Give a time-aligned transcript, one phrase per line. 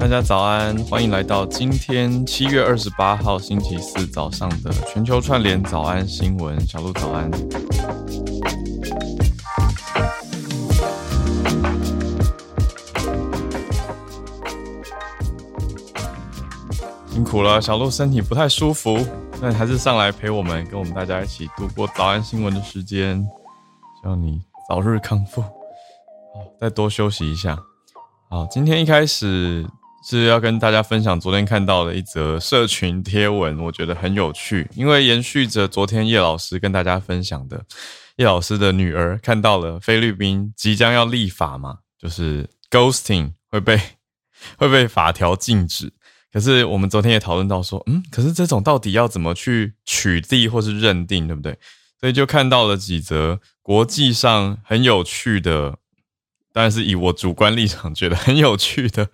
[0.00, 6.58] 大家早安，欢迎来到今天七月二十八号星期四早上的全球串联早安新闻。
[6.66, 7.30] 小鹿早安，
[17.08, 18.98] 辛苦了，小鹿身体不太舒服，
[19.38, 23.22] 但还是上来陪我们，跟我们大家一起度过早安新闻的时间。
[24.00, 25.44] 希望你早日康复，
[26.58, 27.58] 再多休息一下。
[28.30, 29.68] 好，今天一开始。
[30.02, 37.62] 是要跟大家分享昨天看到的一则社群贴文，我觉得很有趣，因为延续着昨天叶老师跟大家分享的，
[38.16, 43.78] 叶老师的女儿看到了菲律宾即将要立法嘛，就是 ghosting 会被
[44.56, 45.92] 会被法条禁止。
[46.32, 51.58] 可是我们昨天也讨论到说，嗯，可是这种到底要怎么去取缔或是认定，对不对？
[52.00, 55.76] 所以就看到了几则国际上很有趣的，
[56.54, 59.08] 但是以我主观立场觉得很有趣的。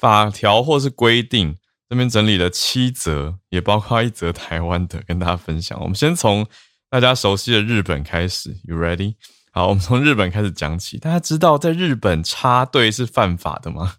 [0.00, 1.54] 法条或是规定，
[1.86, 5.78] 这边整理了七则，也包括一则台湾的，跟大家分享。
[5.78, 6.46] 我们先从
[6.88, 9.16] 大家熟悉的日本开始，You ready？
[9.52, 10.96] 好，我们从日本开始讲起。
[10.96, 13.96] 大家知道在日本插队是犯法的吗？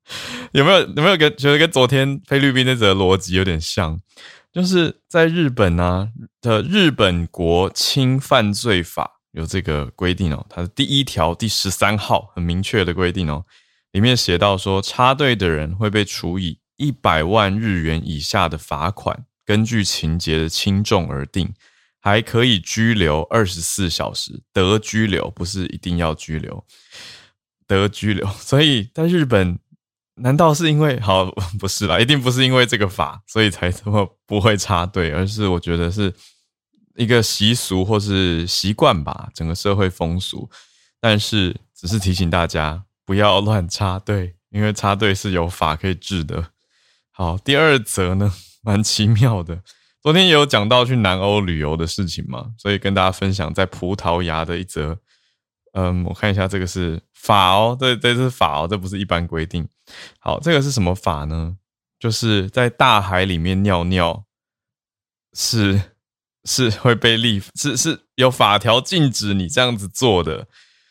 [0.52, 3.98] 有没有有没有跟觉得跟昨天菲律宾那则逻辑有点像？
[4.52, 6.08] 就是在日本呢
[6.42, 13.44] 的日本国轻犯罪法有这个规定哦，它的第一条第十三号很明确的规定哦。
[13.98, 21.52] 里面写到说，插队的人会被处以一百万日元以下的罚款，根据情节的轻重而定，
[21.98, 26.64] 还可以拘留二十四小时，得拘留不是一定要拘留，
[27.66, 28.24] 得拘留。
[28.38, 29.58] 所以在日本，
[30.14, 31.98] 难道是因为 好 不是啦？
[31.98, 36.14] 一定不是因为这个法，所以才这么不会插队，而是我觉得是
[36.94, 40.48] 一个习俗或是习惯吧，整个社会风俗。
[41.00, 42.84] 但是只是提醒大家。
[43.08, 46.50] 不要乱插队，因为插队是有法可以治的。
[47.10, 48.30] 好，第二则呢，
[48.60, 49.62] 蛮奇妙的。
[50.02, 54.98] 昨天也有讲到去南欧旅游的事情嘛，所以跟大家分享在葡萄牙的一则。
[55.72, 59.66] 嗯，我看一下，这个是法哦，对，这是法哦，这不是一般规定。
[60.18, 61.56] 好，这个是什么法呢？
[61.98, 64.24] 就是在大海里面尿尿，
[65.32, 65.80] 是
[66.44, 70.46] 是会被立，是是有法条禁止你这样子做的。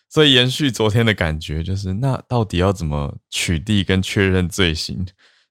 [0.10, 5.06] 所以延续昨天的感觉，就是那到底要怎么取缔跟确认罪行？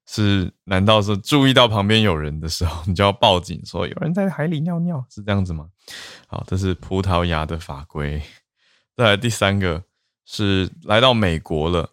[0.09, 5.67] 是难道是注意到旁边有人的时候，你就要报警说有人在海里尿尿，是这样子吗？
[6.27, 8.21] 好，这是葡萄牙的法规。
[8.95, 9.83] 再来第三个
[10.25, 11.91] 是来到美国了，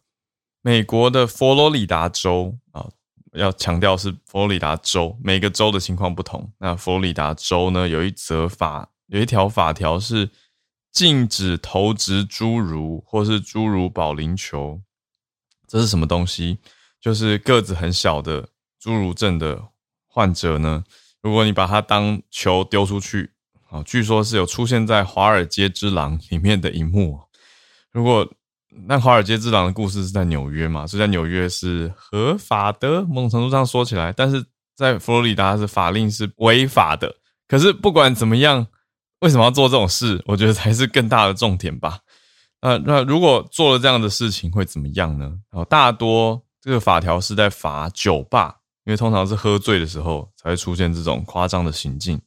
[0.63, 2.89] 美国的佛罗里达州啊，
[3.33, 6.51] 要强调是佛罗里达州，每个州的情况不同。
[6.59, 10.31] 那佛罗里达州呢，有一则法，有一条法条是。
[10.95, 14.81] 禁止投掷侏儒或是侏儒保龄球，
[15.67, 16.61] 这是什么东西？
[17.01, 18.49] 就是个子很小的
[18.81, 19.61] 侏儒症的
[20.07, 20.85] 患者呢。
[21.21, 23.33] 如果你把它当球丢出去，
[23.69, 27.21] 啊，据说是有出现在《华尔街之狼》里面的一幕。
[27.91, 28.33] 如果
[28.87, 30.87] 那《华尔街之狼》的故事是在纽约嘛？
[30.87, 37.17] 所以在纽约是合法的，某种程度上说起来，但是在佛罗里达是法令是违法的。
[37.49, 38.69] 可是不管怎么样。
[39.25, 40.23] 为什么要做这种事？
[40.27, 41.99] 我觉得才是更大的重点吧。
[42.61, 45.25] 那那如果做了这样的事情会怎么样呢？
[45.51, 52.21] 然后，大多这个法条是在罚酒吧，因为通常是喝醉的时候才会出现这种夸张的行径。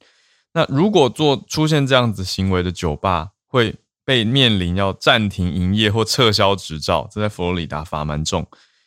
[0.53, 7.07] 那如果做出现这样子行为的酒吧，会被面临要暂停营业或撤销执照。
[7.11, 8.43] 这在佛罗里达罚蛮重，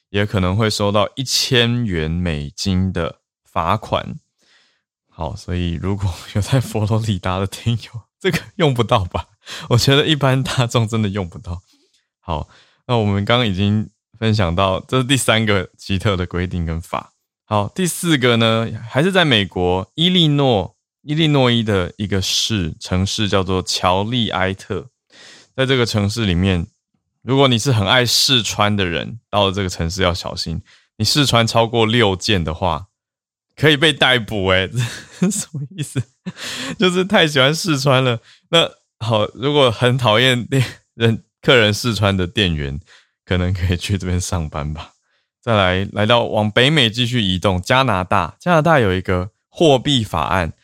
[0.09, 4.17] 也可能会收到一千元美金的罚款。
[5.21, 9.27] 好，所以如果有在佛罗里达的听友，这个用不到吧？
[9.69, 11.61] 我觉得一般大众真的用不到。
[12.21, 12.49] 好，
[12.87, 17.13] 那我们刚刚已经分享到，这是第三个奇特的规定跟法。
[17.45, 24.87] 好，第四个呢，还是在美国伊利诺伊利诺伊的一个市城市叫做乔利埃特，
[25.55, 26.67] 在这个城市里面，
[27.21, 30.63] 如果你是很爱试穿的人，到了这个城市要小心，
[30.97, 32.87] 你试穿超过六件的话。
[33.61, 34.67] 可以被逮捕哎，
[35.31, 36.03] 什么意思？
[36.81, 38.19] 就是太喜欢试穿了。
[38.49, 38.67] 那
[39.01, 40.65] 好，如果很讨厌店
[40.95, 42.81] 人客人试穿的店员，
[43.27, 44.93] 可能可以去这边上班吧。
[45.45, 50.55] 再来，来到往北美继续移动，加拿大，加拿大有一个货币法案，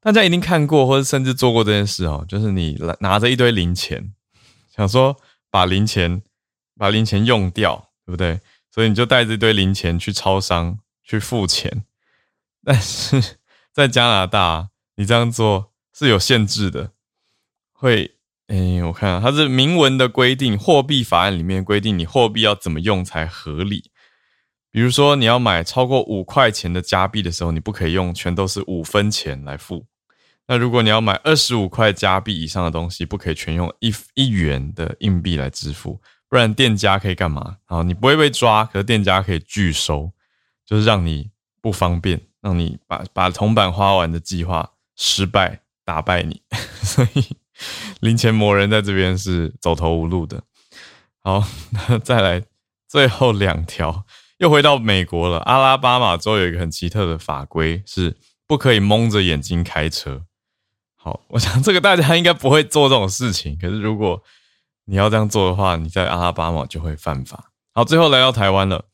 [0.00, 2.24] 大家一定看过或者甚至做过这件事哦。
[2.28, 4.12] 就是你拿拿着一堆零钱，
[4.76, 5.16] 想说
[5.50, 6.22] 把零钱
[6.76, 8.38] 把零钱用掉，对不对？
[8.72, 11.82] 所以你就带着一堆零钱去超商去付钱。
[12.70, 13.38] 但是
[13.72, 16.92] 在加拿大，你这样做是有限制的，
[17.72, 18.16] 会，
[18.48, 23.90] 哎，我看它是明文的规定，货币法案里面规定你货币要怎么用才合理。
[24.70, 29.86] 比如说你要买超过五块钱的加币的时候，你不可以用全都是五分钱来付。
[30.46, 37.56] 那如果你要买二十五块加币以上的东西，不可以全用一一元的硬币来支付，不然店家可以干嘛？
[37.64, 40.12] 好，你不会被抓，可是店家可以拒收，
[40.66, 41.30] 就是让你
[41.62, 46.42] 不方便，让你把把铜板花完的计划失败，打败你。
[46.82, 47.36] 所以
[48.00, 50.42] 零钱魔人在这边是走投无路的。
[51.20, 51.44] 好，
[51.88, 52.42] 那再来
[52.88, 54.04] 最后两条，
[54.38, 55.38] 又回到美国了。
[55.40, 60.22] 阿拉巴马州有一个很奇特的法规，是不可以蒙着眼睛开车。
[60.96, 63.58] 好， 我想这个大家应该不会做这种事情。
[63.60, 64.22] 可是如果
[64.86, 67.50] 你要这样做的话，你在阿拉巴马就会犯法。
[67.74, 68.84] 好，最后来到台湾了。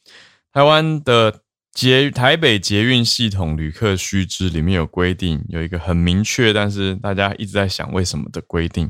[0.53, 1.41] 台湾的
[1.75, 8.89] 捷台北捷运系统旅客须知里面有规定，有一个很明确，但是大家一直在想为什么的规定。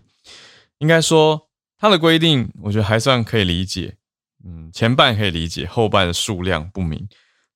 [0.79, 1.49] 应该说
[1.79, 3.97] 它的规定，我觉得还算可以理解。
[4.45, 7.09] 嗯，前半可以理解，后半的数量不明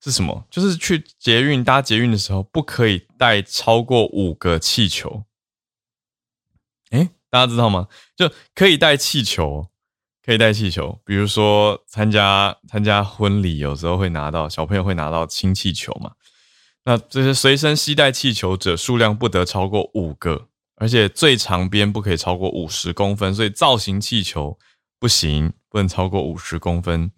[0.02, 0.46] 是什么？
[0.50, 5.24] 就是去捷运搭捷运的时候，不可以带超过五个气球。
[6.88, 7.88] 哎，大家知道吗？
[8.16, 9.68] 就可以带气球，
[10.28, 11.00] 可以带气球。
[11.06, 16.10] 比如说参加参加婚礼，有时候会拿到小朋友会拿到氢气球嘛。
[16.84, 23.34] 那这些随身携带气球者数量不得超过五个，而且最长边不可以超过五十公分。
[23.34, 24.58] 所以造型气球
[25.00, 27.10] 不行，不能超过五十公分。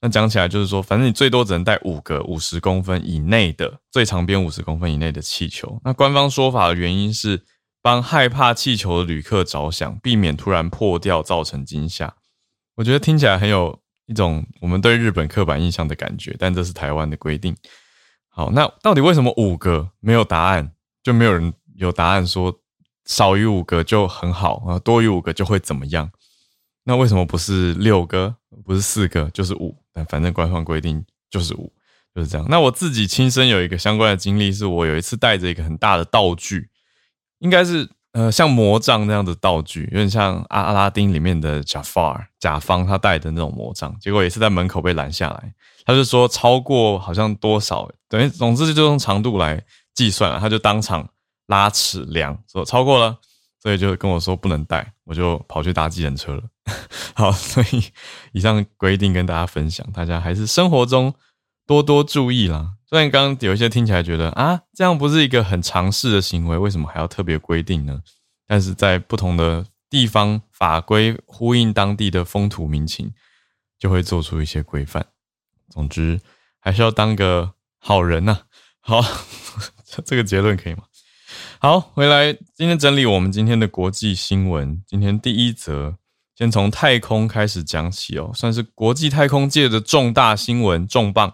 [0.00, 5.80] 那讲起来就是说，反正你最多只能带五个五十公分以内的最长边五十公分以内的气球。
[5.84, 7.44] 那官方说法的原因是。
[7.82, 12.14] 帮害怕气球的旅客着想，避免突然破掉造成惊吓。
[12.80, 17.54] 我觉得听起来很有一种我们对日本刻板印象的感觉，但这是台湾的规定。
[18.30, 20.72] 好，那到底为什么五个没有答案，
[21.02, 22.58] 就没有人有答案说
[23.04, 26.10] 少于五个就很好啊，多于五个就会怎么样？
[26.84, 28.34] 那为什么不是六个，
[28.64, 29.76] 不是四个，就是五？
[29.92, 31.70] 但反正官方规定就是五，
[32.14, 32.46] 就是这样。
[32.48, 36.70] 那我自己亲身有一个相关的经历，是我有一次带着一个很大的道具。
[37.40, 45.52] 应该是呃像魔杖那样的道具，有点像阿阿拉丁里面的贾法尔甲方他带的那种魔杖，结果也是在门口被拦下来。
[45.84, 49.62] 他就说超过好像多少，等于总之就用长度来
[49.94, 51.08] 计算了，他就当场
[51.46, 53.16] 拉尺量，说超过了，
[53.62, 56.42] 所以就跟我说不能带，我就跑去搭计程车了。
[57.14, 57.82] 好，所以
[58.32, 61.12] 以上规定跟大家分享，大家还是生活中
[61.66, 62.72] 多多注意啦。
[62.90, 68.00] 虽然刚刚有一些听起来觉得啊，这样不是一个很常识的行为，为什么还要特别规定呢？
[68.48, 73.12] 但是在不同的地方法规呼应当地的风土民情，
[73.78, 75.06] 就会做出一些规范。
[75.68, 76.20] 总之，
[76.58, 78.40] 还是要当个好人呐。
[78.80, 79.00] 好，
[80.04, 80.82] 这个结论可以吗？
[81.60, 84.82] 好，回来今天整理我们今天的国际新闻。
[84.84, 85.94] 今天第一则，
[86.34, 91.32] 先从太空开始讲起哦，算是国际太空界的重大新闻，重磅。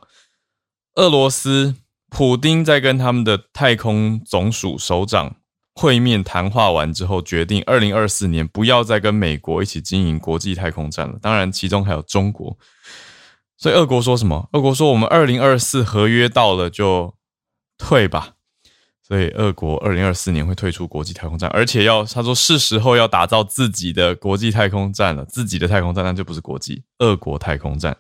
[0.97, 1.75] 俄罗斯
[2.09, 5.37] 普丁在跟他们的太空总署首长
[5.75, 11.19] 会面谈话完之后，决定二零二四年不要再跟美国一起经营国际太空站了。
[11.21, 12.57] 当然，其中还有中国。
[13.59, 14.49] 所以，俄国说什么？
[14.53, 17.15] 俄国说：“我们二零二四合约到了就
[17.77, 18.37] 退吧。”
[19.07, 25.27] 所以，俄国二零二四年会退出国际太空站，而且要他说是时候要打造自己的国际太空站了。
[25.27, 27.95] 自己的太空站那就不是国际，俄国太空站。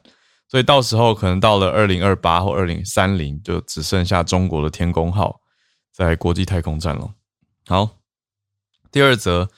[0.48, 5.40] 所以到时候可能到了二零二八或二零三零，就只剩下中国的天宫号
[5.92, 7.10] 在国际太空站了。
[7.66, 7.98] 好，
[8.92, 9.50] 第二则，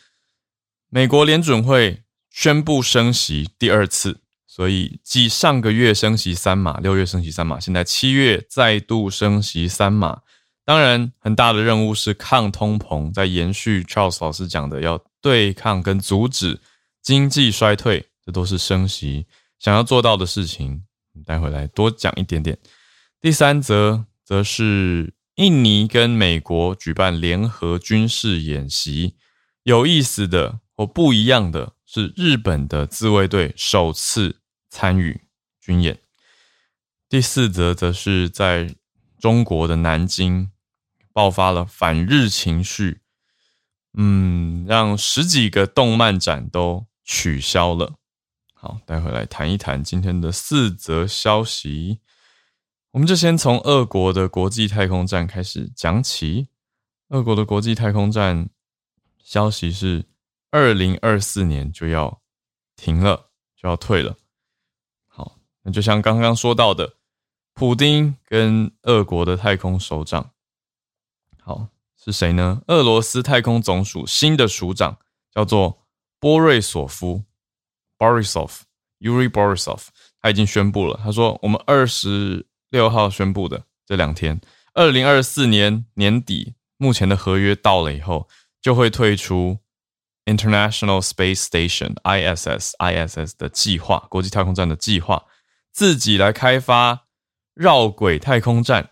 [0.88, 10.22] 美国联准会宣布升息第二次，所以继上个月升息三码，六月升息三码，现在七月再度升息三码。
[10.64, 16.60] 当然，很大的任务是抗通膨，在延续 Charles 老师讲的，要对抗跟阻止
[17.02, 19.26] 经济衰退，这都是升息。
[19.58, 20.84] 想要做到的事情，
[21.24, 22.58] 待会来多讲一点点。
[23.20, 29.16] 第三则则是印尼跟美国举办联合军事演习，
[29.64, 35.22] 有意思的或不一样的是，日本的自卫队首次参与
[35.60, 35.98] 军演。
[37.08, 38.74] 第四则则是在
[39.18, 40.50] 中国的南京
[41.12, 43.00] 爆发了反日情绪，
[43.96, 47.94] 嗯，让十几个动漫展都取消了。
[48.60, 52.00] 好，待会来谈一谈今天的四则消息。
[52.90, 56.48] 我们就先从俄国的国际太空站开始讲起。
[57.10, 58.50] 俄国的国际太空站
[59.22, 60.06] 消息是，
[60.50, 62.20] 二零二四年就要
[62.74, 64.16] 停了，就要退了。
[65.06, 66.96] 好，那就像刚刚说到的，
[67.54, 70.32] 普丁跟俄国的太空首长，
[71.40, 72.60] 好是谁呢？
[72.66, 74.98] 俄罗斯太空总署新的署长
[75.30, 75.86] 叫做
[76.18, 77.22] 波瑞索夫。
[77.98, 78.50] Borisov
[79.00, 79.80] Yuri Borisov，
[80.20, 80.98] 他已经宣布了。
[81.02, 84.40] 他说：“我们二十六号宣布的这两天，
[84.74, 88.28] 二零二四年年底目前的合约到了以后，
[88.60, 89.58] 就会退出
[90.24, 95.24] International Space Station ISS ISS 的计划，国际太空站的计划，
[95.72, 97.04] 自己来开发
[97.54, 98.90] 绕轨太空站。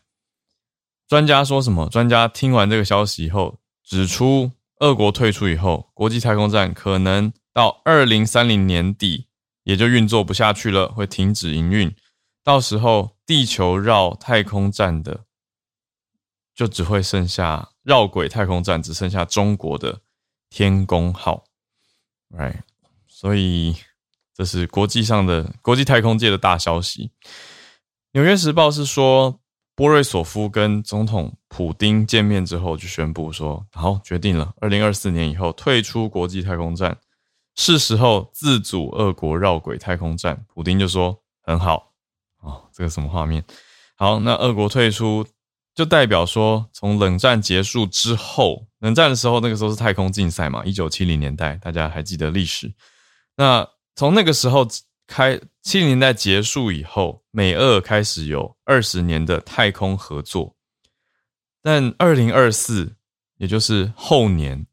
[1.08, 1.88] 专家说什么？
[1.88, 9.28] 专家听完这个消息以后，指出，俄国退出以后，国际太空站可能到二零三零年底
[9.62, 11.90] 也就运作不下去了，会停止营运。
[12.44, 15.25] 到时候，地球绕太空站的
[16.54, 20.02] 就只会剩下绕轨太空站，只剩下中国的
[20.50, 21.44] 天宫号
[22.28, 22.60] ，right？
[23.08, 23.75] 所以
[24.34, 27.10] 这是国际上的国际太空界的大消息。
[28.12, 29.40] 纽约时报是说，
[29.75, 36.98] 波瑞索夫跟总统普丁见面之后，就宣布说，好，决定了，二零二四年以后退出国际太空站，
[37.56, 40.44] 是时候自主俄国绕轨太空站。
[40.54, 41.92] 普丁就说，很好。
[42.40, 43.44] 哦，这个什么画面？
[43.96, 45.26] 好，那俄国退出
[45.75, 52.72] 就代表说，从冷战结束之后，冷战的时候那个时候是太空竞赛嘛，一九七零年代，大家还记得历史。
[53.36, 54.68] 那从那个时候
[55.06, 60.54] 开，七零年代结束以后，美俄开始有二十年的太空合作。
[61.62, 62.96] 但二零二四，
[63.38, 64.66] 也就是后年，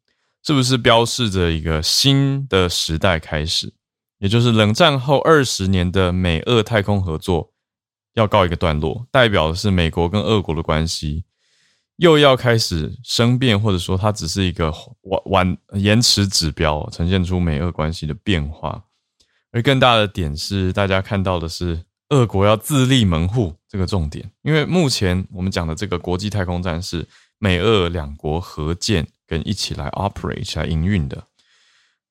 [0.43, 3.73] 是不是标示着一个新的时代开始？
[4.19, 7.51] 也就是冷战后二十年的美俄太空合作。
[8.13, 11.25] 要告一个段落，代表的是美国跟俄国的关系
[11.95, 14.71] 又要开始生变，或者说它只是一个
[15.01, 18.83] 晚晚延迟指标，呈现出美俄关系的变化。
[19.51, 27.07] 而更大的点是，大家看到的是俄国要自立门户这个重点，因为目前我们讲的这个国际太空站是
[27.39, 31.23] 美俄两国合建跟一起来 operate 起来营运的。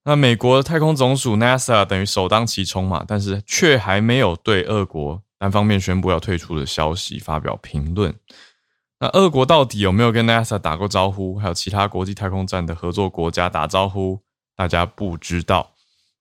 [0.05, 5.23] 那美国太空总署 NASA 等于首当其冲嘛，但是却还没有对俄国。
[5.39, 8.15] 单方面宣布要退出的消息发表评论。
[9.01, 11.37] 那俄国到底有没有跟 NASA 打过招呼？
[11.37, 14.21] 还有其他国际太空站的合作国家打招呼？
[14.55, 15.73] 大家不知道。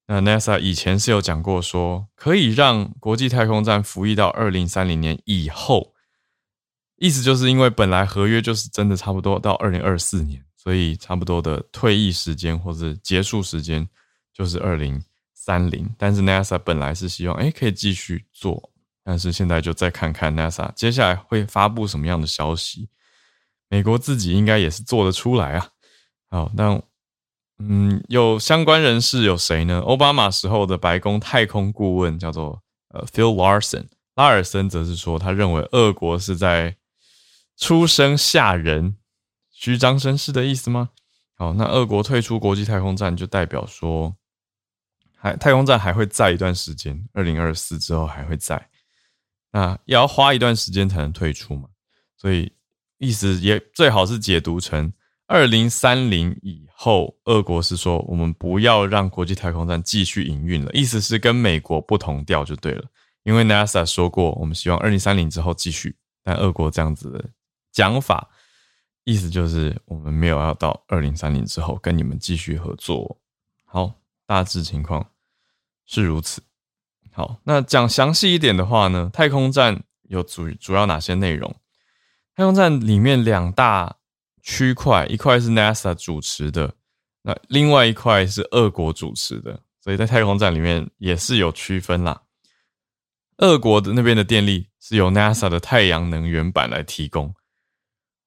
[0.08, 5.94] 那 NASA 以前是有讲过，说可以让国际太空站服役到二零三零年以后。
[6.98, 13.88] 意思就是因为本来合约就是真的差不多到二零二四年，所以差不多的退役时间或者结束时间
[14.32, 15.02] 就是二零
[15.34, 15.90] 三零。
[15.98, 18.70] 但是 NASA 本来是希望，哎，可以继续做。
[19.04, 22.88] 但是现在就再看看 NASA 接下来会发布什么样的消息，
[23.70, 25.68] 美国自己应该也是做得出来啊。
[26.30, 26.80] 好，那
[27.58, 29.80] 嗯，有相关人士有谁呢？
[29.80, 36.76] 奥巴马时候的白宫太空顾问叫做呃 Phil Larson，拉尔森则是说，他认为俄国是在
[37.58, 38.98] 出生吓人、
[39.62, 40.90] 虚张声势的意思吗？
[41.36, 44.16] 好，那俄国退出国际太空站，就代表说，
[45.16, 48.70] 还太空站还会在一段时间，二零二四之后还会在。
[49.52, 51.70] 那也要花一段时间才能退出嘛，
[52.18, 52.52] 所以
[52.98, 54.92] 意思也最好是解读成
[55.28, 62.84] 二零三零以后，俄国是说我们不要让国际太空站继续营运了，意思是跟美国不同调就对了。
[63.22, 67.24] 因为 NASA 说过，我们希望二零三零之后继续，但俄国这样子的
[67.72, 68.28] 讲法，
[69.04, 73.20] 意思就是我们没有要到二零三零之后跟你们继续合作。
[73.66, 73.94] 好，
[74.26, 75.12] 大致情况
[75.86, 76.44] 是如此。
[77.12, 81.56] 好，那讲详细一点的话呢，太空站有主主要哪些内容？
[82.36, 83.98] 太空站里面两大
[84.42, 86.76] 区块，一块是 NASA 主持的，
[87.24, 92.22] 那另外一块是俄国主持的，所以在太空站里面也是有区分啦。
[93.38, 97.34] 俄国的那边的电力是由 NASA 的太阳能源板来提供，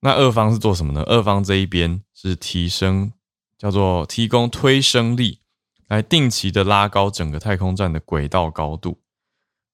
[0.04, 1.02] 那俄方是做什么呢？
[1.04, 3.10] 俄方这一边是提升，
[3.56, 5.40] 叫做提供推升力。
[5.88, 8.98] 来定期的拉高整个太空站的轨道高度，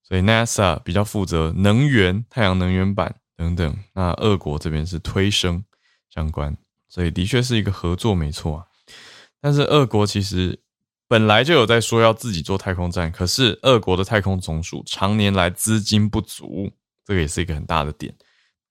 [0.02, 3.78] 所以 NASA 比较负责能源、太阳能源板等等。
[3.94, 5.64] 那俄国这边是推升
[6.12, 6.54] 相关，
[6.88, 8.66] 所以的确是一个合作，没错啊。
[9.40, 10.60] 但是俄国其实
[11.06, 16.70] 本来就有在说要自己做太空站，可是俄国的太空总署常年来资金不足，
[17.06, 18.12] 这个也是一个很大的点。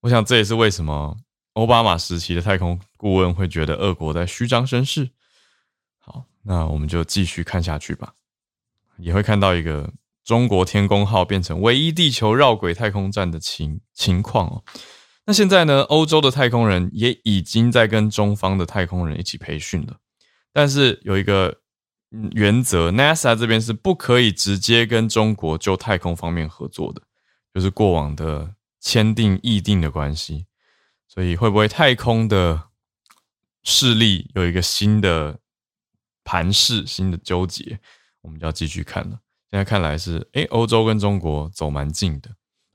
[0.02, 1.18] 我想这也是为什么
[1.54, 5.10] 奥巴马时期的太空顾问会觉得俄国在虚张声势。
[5.98, 8.14] 好那我们就继续看下去吧，
[8.98, 9.92] 也会看到一个
[10.24, 14.64] 中国天宫号变成唯一地球绕轨太空站的情情况哦。
[15.26, 19.98] 那现在呢，欧洲的太空人也已经在跟中方的太空人一起培训了，
[20.52, 21.56] 但是有一个
[22.32, 27.02] 原则，NASA 这边是不可以直接跟中国就太空方面合作的，
[27.54, 30.48] 就是过往的签订议定的关系。
[31.10, 32.70] 所以会不会太空的
[33.64, 35.38] 势力有一个新的？
[36.22, 37.80] 盘势新的纠结，
[38.22, 39.20] 我们就要继续看了。
[39.50, 42.30] 现在看来是，诶，欧洲跟中国走蛮近的，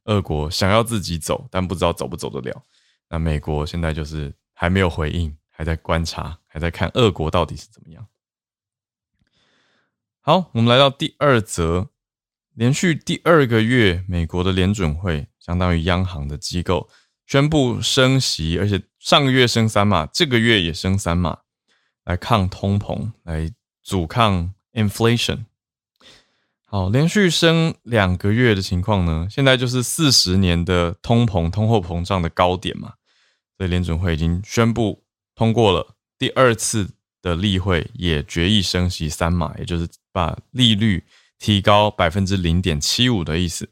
[0.07, 2.65] 俄国想要自己走，但不知道走不走得了。
[3.09, 8.05] 那美国现在就是还没有回应，还在观察，还在看俄国到底是怎么样。
[10.21, 11.91] 好，我们来到第二则，
[12.55, 16.89] 连续第二个月，美国的联准会相当于央行的机构
[17.27, 21.39] 宣布升息，而且上个月升三码，这个月也升三码，
[22.05, 23.51] 来抗通膨，来
[23.83, 25.45] 阻抗 inflation。
[26.67, 32.95] 好，连续升两个月的情况呢，现在就是四十年的通膨、通货膨胀的高点嘛，
[33.57, 35.05] 所以联准会已经宣布
[35.35, 36.91] 通过了第二次。
[37.25, 41.03] 的例会也决议升息三码，也就是把利率
[41.39, 43.71] 提高百分之零点七五的意思。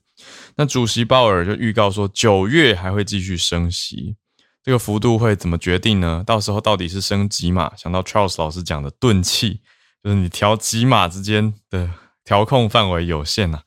[0.56, 4.16] 那主席鲍尔就预告说，九月还会继续升息，
[4.62, 6.22] 这个幅度会怎么决定呢？
[6.26, 7.74] 到时候到底是升几码？
[7.76, 9.60] 想到 Charles 老师讲的钝器，
[10.02, 11.90] 就是你调几码之间的
[12.24, 13.62] 调控范围有限呐。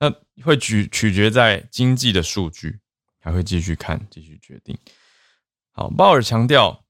[0.00, 0.12] 那
[0.44, 2.78] 会取取决在经济的数据，
[3.20, 4.78] 还会继续看，继续决定。
[5.72, 6.84] 好，鲍尔强调。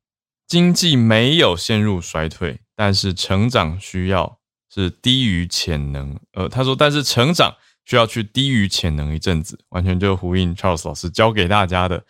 [0.46, 4.38] 经济没有陷入衰退，但是成长需要
[4.72, 6.18] 是低于潜能。
[6.32, 7.54] 呃，他说，但是成长
[7.88, 12.04] 需要去低于潜能一阵子，完全就呼应 Charles 老师教给大家的。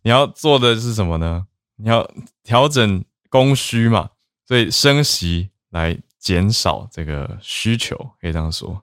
[0.00, 1.46] 你要做的是什么呢？
[1.76, 2.10] 你要
[2.42, 4.08] 调整供需嘛，
[4.46, 8.82] 所以升息来减少这个需求，可以这样说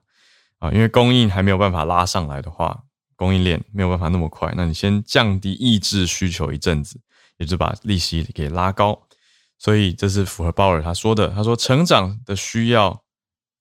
[0.60, 0.70] 啊。
[0.70, 2.84] 因为供应还没有办法拉上来的话，
[3.16, 7.00] 供应链没有办法那么快，那你先降低抑制需求一阵子。
[7.38, 8.98] 也就把利息给拉高，
[9.58, 11.28] 所以这是符合鲍尔他说的。
[11.28, 13.02] 他说成长的需要，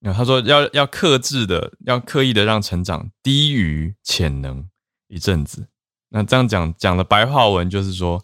[0.05, 4.63] 那他说要要克制的，要刻意的让成长低于潜能
[5.07, 5.67] 一阵子。
[6.09, 8.23] 那这样讲讲的白话文就是说，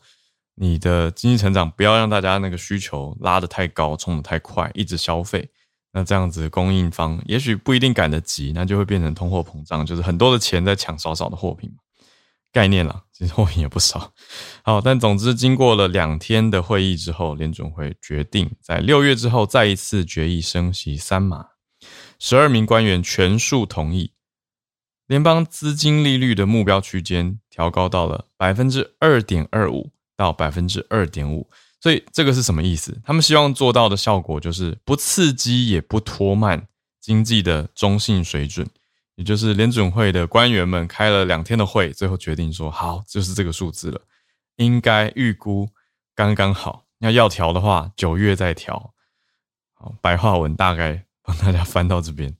[0.53, 5.49] 你的经济成长不要让大家那个需求拉得太高，冲得太快，一直消费。
[5.91, 11.71] 那这样子供应方也许不一定赶得及，那就会变成通货膨胀，就是很多的钱在抢少少的货品。
[12.53, 14.13] 概念了，其实货品也不少。
[14.61, 21.45] 好，但总之，经过了两天的会议之后，联准会决定在六月之后再一次决议升息三码，
[22.23, 24.11] 十二名官员全数同意，
[25.07, 31.49] 联邦资金利率的目标区间调高到了百分之二点二五到百分之二点五。
[31.79, 33.01] 所以这个是什么意思？
[33.03, 36.67] 他们希望做到的效果就是不刺激也不拖慢
[36.99, 38.69] 经济的中性水准。
[39.15, 43.99] 也就是联准会的官员们开了两天的会，最后决定说好，就是这个数字了，
[44.57, 45.67] 应该预估
[46.13, 46.85] 刚刚好。
[46.99, 48.93] 那要调的话，九月再调。
[49.73, 52.35] 好，白话文大概帮大家翻到这边。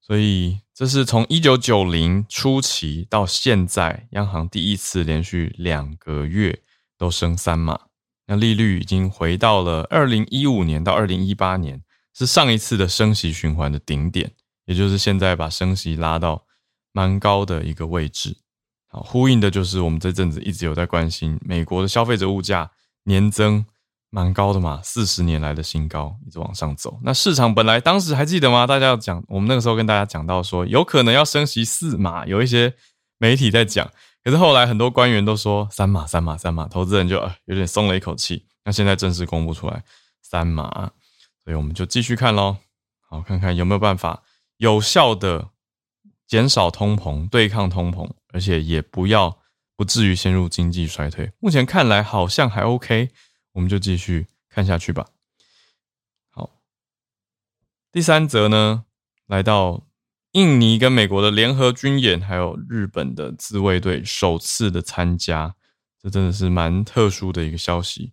[0.00, 6.62] 所以这是从一九九零初期到现在，央行第一次连续两个月
[6.98, 7.80] 都升三码，
[8.26, 11.82] 那利率已经回到了二零一五年到二零一八年，
[12.12, 14.32] 是上一次的升息循环的顶点。
[14.66, 16.46] 也就是现在把升息拉到
[16.92, 18.34] 蛮高的一个位置，
[18.86, 22.70] 好，呼应的就是我们这阵子一直有在关心美国的消费者物价
[23.04, 23.66] 年增
[24.14, 27.00] 蛮高的嘛，四十年来的新高，一直往上走。
[27.02, 28.64] 那市场本来当时还记得吗？
[28.64, 32.72] 大家要讲，我们那个时候跟大家讲到说，有可能要升息四码，有一些
[33.18, 33.90] 媒体在讲，
[34.22, 38.46] 可是后来很多官员都说三码、三码、三码，投资人就有点松了一口气。
[38.64, 39.82] 那现在正式公布出来
[40.22, 40.92] 三码，
[41.42, 42.58] 所以我们就继续看喽，
[43.10, 44.22] 好，看看有没有办法。
[44.58, 45.48] 有效的
[46.28, 49.36] 减少通膨，对抗通膨，而且也不要
[49.76, 51.32] 不至于陷入经济衰退。
[51.40, 53.10] 目前看来好像还 OK，
[53.54, 55.06] 我们就继续看下去吧。
[56.28, 56.60] 好，
[57.90, 58.84] 第三则呢，
[59.26, 59.86] 来到
[60.32, 65.56] 印尼跟美国的联合军演，还有日本的自卫队首次的参加，
[65.98, 68.12] 这真的是蛮特殊的一个消息。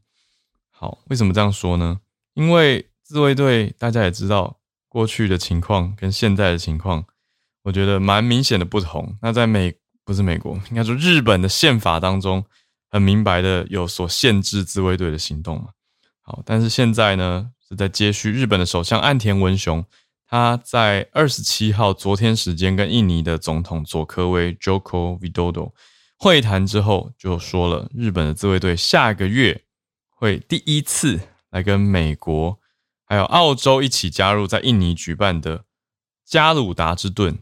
[0.69, 1.99] 好，为什么这样说呢？
[2.33, 4.59] 因为自卫队大家也知道。
[4.93, 7.05] 过去的情况跟现在的情况，
[7.61, 9.17] 我觉得蛮明显的不同。
[9.21, 9.73] 那在美
[10.03, 12.43] 不是美国，应该说日本的宪法当中，
[12.91, 15.69] 很明白的有所限制自卫队的行动嘛。
[16.21, 19.83] 好，但是现在呢是在接续日本的首相岸田文雄，
[20.27, 25.71] 他在二十七号昨天时间跟印尼的总统佐科威 Joko Widodo
[26.17, 29.63] 会谈之后，就说了日本的自卫队下个月
[30.09, 32.59] 会第一次来跟美国。
[33.05, 35.65] 还有澳洲一起加入在印尼举办的
[36.25, 37.39] 加鲁达之盾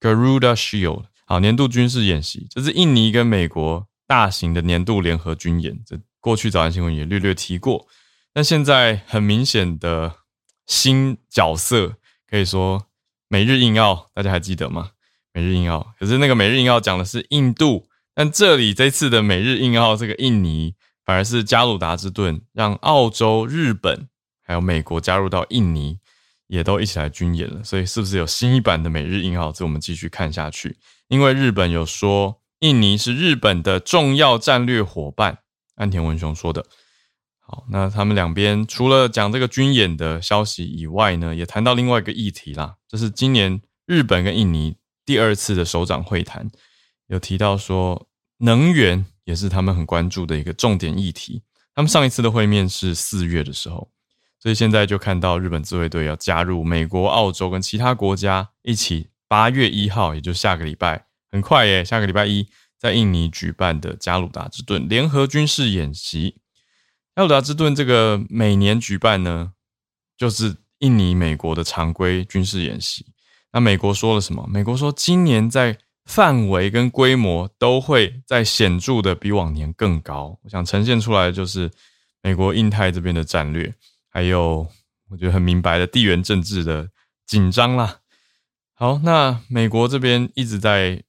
[0.00, 5.80] （Garuda Shield） 好年度军事演习，这是印尼跟美国大型的年度联合军演。
[5.86, 7.86] 这过去早安新闻也略略提过，
[8.32, 10.16] 但现在很明显的
[10.66, 11.94] 新角色，
[12.28, 12.86] 可以说
[13.28, 14.90] 美日印澳，大家还记得吗？
[15.32, 24.08] 美日印澳，可是那个美日印澳讲的是印度，但这里这次的美日印澳这个印尼反而是加鲁达之盾，让澳洲、日本。
[24.42, 25.98] 还有美国加入到印尼，
[26.46, 29.52] 也都一起来军演了，所以是不是有新一版的美日印澳？
[29.52, 30.78] 这我们继续看下去。
[31.08, 35.38] 因为日本有说印尼是日本的重要战略伙伴。
[35.76, 36.66] 安田文雄说的。
[37.38, 46.50] 好，那他们两边除了讲这个军演的消息以外呢，也谈到另外一个议题啦，这是今年日本跟印尼第二次的首长会谈，
[47.06, 51.42] 有提到说能源也是他们很关注的一个重点议题。
[51.74, 53.88] 他们上一次的会面是四月的时候，
[54.40, 66.36] 所以现在就看到日本自卫队要加入美国、澳洲跟其他国家一起，八月一号，也就下个礼拜，很快耶，下个礼拜一在印尼举办的加鲁达之盾联合军事演习。
[67.14, 69.52] 加鲁达之盾这个每年举办呢，
[70.16, 73.06] 就是印尼、美国的常规军事演习。
[73.52, 74.46] 那美国说了什么？
[74.48, 80.38] 美国说今年在范围跟规模都会在显著的比往年更高。
[80.42, 81.70] 我想呈现出来就是
[82.22, 83.74] 美国印太这边的战略，
[84.08, 84.68] 还有
[85.10, 86.90] 我觉得很明白的地缘政治的
[87.26, 87.98] 紧张啦。
[88.74, 91.02] 好，那美国这边一直在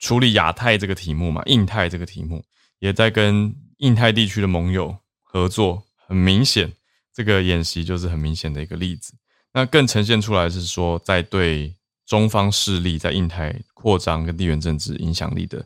[0.00, 2.42] 处理亚太这个题目嘛，印太这个题目，
[2.80, 4.96] 也在跟印太地区的盟友。
[5.32, 6.72] 合作很明显，
[7.14, 9.14] 这个演习就是很明显的一个例子。
[9.52, 15.64] 那更呈现出来是说，在对中方势力在印太扩张跟地缘政治影响力的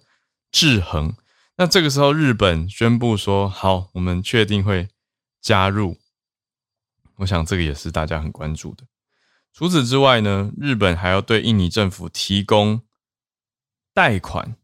[0.52, 1.14] 制衡。
[1.56, 4.88] 那这个时候，日本宣布说：“好，我们确定会
[5.40, 5.96] 加入。”
[7.16, 8.84] 我想这个也是大家很关注的。
[9.54, 12.82] 除此之外呢，日本还要对印尼政府提供
[13.94, 14.57] 贷款，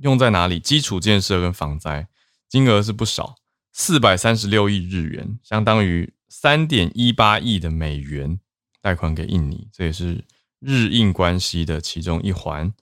[0.00, 0.60] 用在哪里？
[0.60, 2.06] 基础建设跟防灾，
[2.48, 3.36] 金额是不少。
[3.72, 8.38] 四百三十六亿日元，相当于三点一八亿的美元，
[8.80, 10.24] 贷款给印尼，这也是
[10.58, 12.74] 日印关系的其中一环。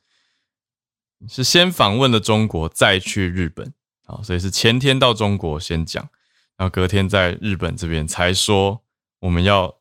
[1.29, 3.73] 是先访问了中国，再去日本，
[4.05, 6.09] 好，所以是前天到中国先讲，
[6.57, 8.83] 然后隔天在日本这边才说
[9.21, 9.79] 我们要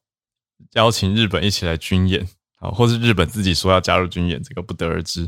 [0.73, 5.27] 邀请日本一起来军演，好，或是日本自己说要加入军演，这个不得而知，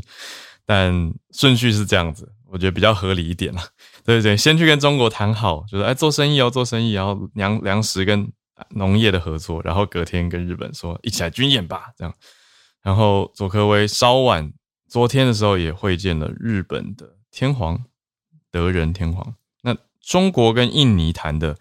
[0.68, 3.62] 但顺序是这样子，我觉得比较合理一点了。
[4.04, 8.30] 对对，先去跟中国谈好，就是哎做生意哦，做生意，然后粮粮食跟
[8.72, 12.12] 农业的合作，然后隔天跟日本说一起来军演吧，这样。
[12.82, 14.52] 然后佐科威稍晚
[14.90, 17.82] 昨天的时候也会见了日本的天皇
[18.50, 19.34] 德仁天皇。
[19.62, 21.56] 那中国跟印尼谈的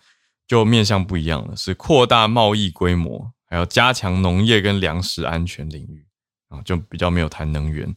[0.45, 6.05] 就面向不一样了，是扩大贸易规模，还要加强农业跟粮食安全领域
[6.49, 7.93] 啊，就比较没有谈能源。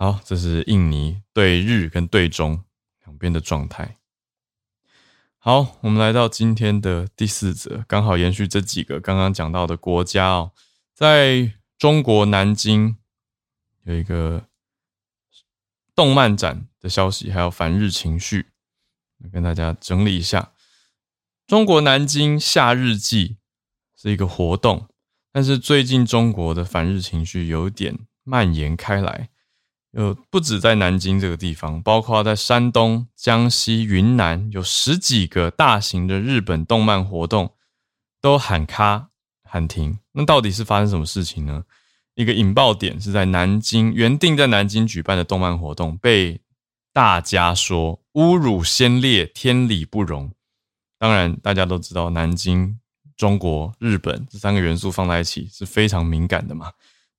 [0.00, 2.64] 好，这是印尼对日跟对中。
[3.04, 3.98] 两边的状态。
[5.36, 10.52] 好，我们来到今天的第四则，刚好延续这几个刚刚讲到的国家哦。
[10.94, 12.96] 在中国南京
[13.82, 14.46] 有一个
[15.94, 18.46] 动漫展的消息，还有反日情绪，
[19.30, 20.54] 跟大家整理一下。
[21.46, 23.36] 中国南京夏日祭
[23.94, 24.88] 是一个活动，
[25.30, 29.28] 但是最近中国的反日情绪有点蔓延开来。
[29.92, 37.54] 有不止在南京这个地方，包括在山东、江西、云南，有十几个大型的日本动漫活动
[38.20, 39.08] 都喊卡
[39.42, 39.98] 喊停。
[40.12, 41.64] 那到底是发生什么事情呢？
[42.14, 46.40] 一个引爆点是在南京，原定在南京举办的动漫活动被
[46.92, 50.30] 大家说侮辱先烈，天理不容。
[51.00, 52.78] 当然，大家都知道南京、
[53.16, 56.70] 中国、日本这三个元素放在一起是非常敏感的嘛，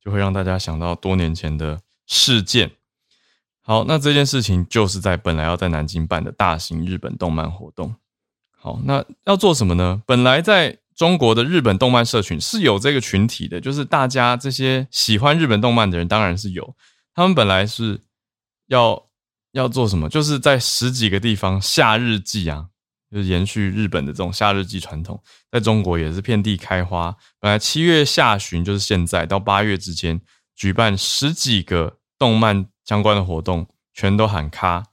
[0.02, 1.82] 就会让大家想到多年前的。
[2.14, 2.70] 事件
[3.62, 7.96] 好，那这件事情就是在本来要在南京办的大型日本动漫活动。
[8.52, 10.04] 好，那要做什么呢？
[10.06, 16.76] 本来在中国的日本动漫社群是有这个群体的，就是大家这些喜欢日本动漫的人，当然是有。
[17.16, 18.02] 他们本来是
[18.68, 19.08] 要
[19.54, 20.10] 要做什么？
[20.10, 22.66] 就是在十几个地方夏日祭啊，
[23.10, 27.16] 就是延续日本的这种夏日祭传统，在中国也是遍地开花。
[27.40, 30.20] 本来七月下旬，就是现在到八月之间。
[30.54, 34.84] 举办十几个动漫相关的活动，全都喊卡。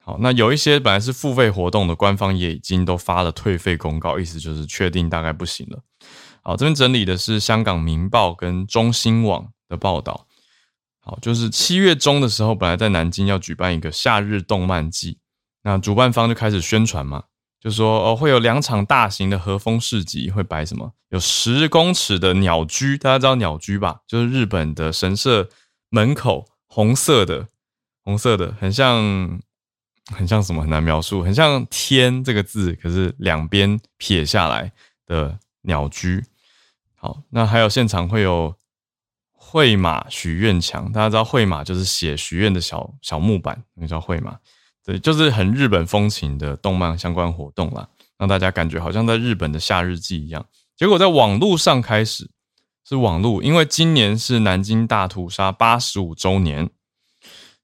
[0.00, 5.80] 好，那有一些本来是付费活动的，官方也已经都发了退费公告，意思就是确定大概不行了。
[6.44, 10.28] 好，这边整理的是香港《明报》跟中新网的报道。
[11.00, 15.18] 好，就是七月中的时候，本来在南京要举办一个夏日动漫季，
[15.64, 17.24] 那主办方就开始宣传嘛。
[17.58, 20.92] 就说哦，会有两场大型的和风市集，会摆什么？
[21.08, 24.00] 有十公尺的鸟居，大家知道鸟居吧？
[24.06, 25.48] 就是日本的神社
[25.94, 27.46] 门口红色的，
[28.02, 29.40] 红色的，很像，
[30.12, 30.60] 很像什么？
[30.60, 34.72] 很难描述，很像天这个字，可是两边撇下来
[35.06, 36.24] 的鸟居。
[36.96, 38.56] 好，那还有现场会有
[39.30, 44.36] 绘马许愿墙，大家知道绘马就是写许愿的小小木板，那叫绘马。
[44.84, 50.44] 对，就是很日本风情的动漫相关活动啦，让大家感觉好像在日本的夏日祭一样。
[50.76, 52.28] 结果在网络上开始
[52.86, 56.68] 是网络，因为今年是南京大屠杀八十五周年，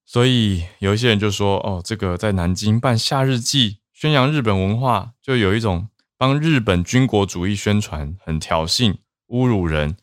[0.06, 8.96] 所以有一些人就说：“哦，这个在南京办夏日祭，宣扬日本文化，就有一种帮日本军国主义宣传，很挑衅、
[9.28, 9.98] 侮辱人，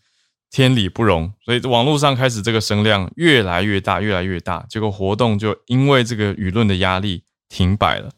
[0.52, 4.68] 天理不容。”所以网络上开始这个声量越来越大，越来越大。
[4.70, 8.12] 结果活动就因为这个舆论的压力停摆了。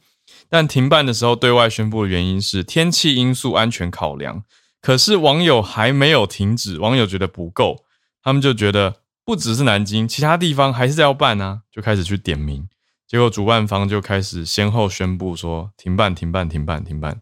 [0.49, 4.43] 但停办的时候，对外宣布的原因是天气因素、安全考量。
[4.81, 7.83] 可是网友还没有停止，网友觉得不够，
[8.23, 12.67] 他们就觉得不只是南京，其他地方还是要办啊，就开始去点名。
[13.07, 17.21] 结果主办方就开始先后宣布说停办、停办、停办、停办。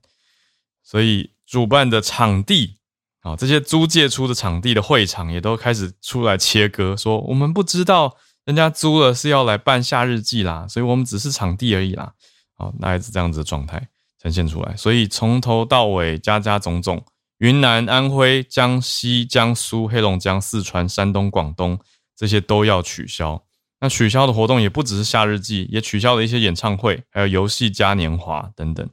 [0.83, 2.75] 所以主办的场地
[3.21, 8.15] 啊，这些租借出的场地的会场也都开始出来切割，说我们不知道
[8.45, 12.13] 人家租了是要来办夏日祭啦，所以我们只是场地而已啦。
[12.55, 13.87] 好，大概是这样子的状态
[14.21, 17.03] 呈现出来，所以从头到尾，家家种种，
[17.37, 21.79] 云南、安徽、江西、江苏、黑龙江、四川、山东、广东
[22.15, 23.43] 这些都要取消。
[23.79, 28.89] 那取消的活动也不只是夏日祭，也取消了一些演唱会，还有游戏嘉年华等等。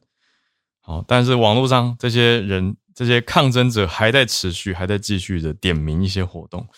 [0.80, 6.68] 好，但是网络上这些人、这些抗争者还在持续，还在继续的点名一些活动。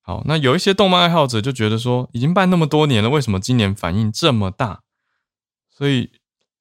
[0.00, 4.82] 好，那有一些动漫爱好者就觉得说，已经办那么多年了，为什么今年反应这么大？
[5.70, 6.10] 所以。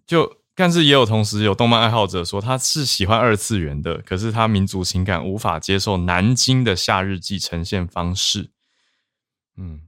[0.08, 8.50] 就，但是也有同时有动漫爱好者说他是喜欢二次元的，可是他民族情感无法接受南京的夏日祭呈现方式。
[9.56, 9.82] 嗯，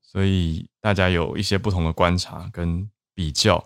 [0.00, 3.62] 所以大家有一些不同的观察跟比较。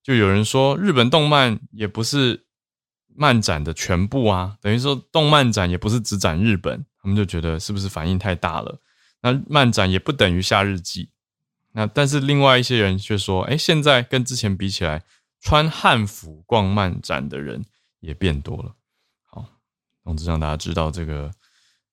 [0.00, 2.46] 就有人说日本动漫也不是
[3.12, 8.80] 漫展的全部啊，等于说动漫展也不是只展日本，他们就觉得是不是反应太大了？
[9.22, 11.10] 那漫展也不等于夏日祭。
[11.72, 15.02] 那但是另外一些人却说，哎，现在跟之前比起来。
[15.40, 17.64] 穿汉服逛漫展的人
[18.00, 18.74] 也变多了。
[19.24, 19.44] 好，
[20.02, 21.32] 总之让大家知道这个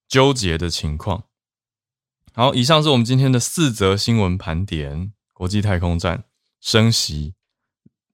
[0.08, 1.26] 纠结的情况。
[2.34, 6.26] 好，以上是我们今天的四则新闻盘点：国际太空站
[6.60, 7.34] 升级、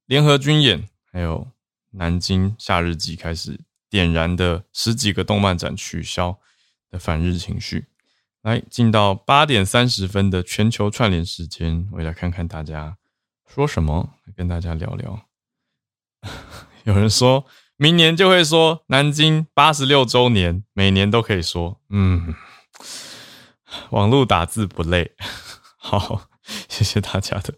[0.06, 1.52] 联合军演，还有
[1.92, 6.40] 南京夏日季开始点燃的十几个动漫展取消
[6.90, 7.88] 的反日情绪。
[8.44, 12.98] 来，进到八点三十分的全球串联时间，我来看看大家。
[13.54, 14.12] 说什么？
[14.38, 15.28] 跟大家聊聊。
[16.86, 21.82] 有人说明年就会说南京八十六周年，每年都可以说。
[21.90, 22.34] 嗯，
[23.90, 25.12] 网络打字不累。
[25.78, 26.30] 好，
[26.70, 27.56] 谢谢大家的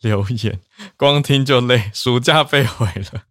[0.00, 0.60] 留言。
[0.96, 3.22] 光听就累，暑假被毁了。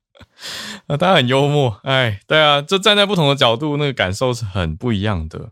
[0.87, 1.81] 啊， 大家很幽默。
[1.83, 5.51] 哎，对啊，就站在不同的角度，那个感受是很不一样的。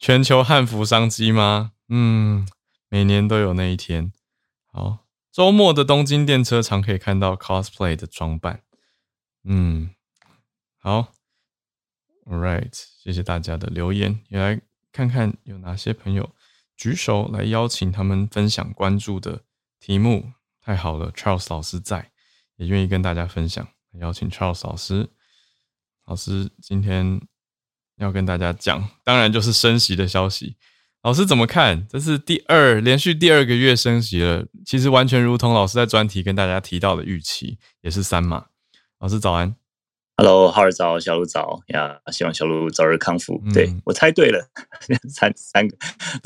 [0.00, 1.72] 全球汉服商机吗？
[1.88, 2.48] 嗯，
[2.88, 4.12] 每年都有那一天。
[4.72, 4.98] 好。
[5.32, 8.64] 周末的东京电车常可以看到 cosplay 的装扮，
[9.44, 9.94] 嗯，
[10.78, 11.12] 好
[12.26, 16.34] ，All right，谢谢大家的留言，也来看看有哪些朋友
[16.76, 19.44] 举手来邀请他们分享关注的
[19.78, 22.10] 题目，太好了，Charles 老师在，
[22.56, 23.68] 也愿意跟大家分享，
[24.00, 25.10] 邀请 Charles 老师，
[26.06, 27.20] 老师今天
[27.96, 30.56] 要跟大家讲，当然就是升息的消息。
[31.02, 31.86] 老师怎么看？
[31.88, 38.48] 这是第二连续第二个月升息了，其实完全如同老师在专题跟大家提到的预期，也是三码。
[38.98, 39.56] 老师早安
[40.18, 43.42] ，Hello，浩儿早，小鹿早呀，希望小鹿早日康复。
[43.54, 44.46] 对我猜对了，
[45.08, 45.74] 三三个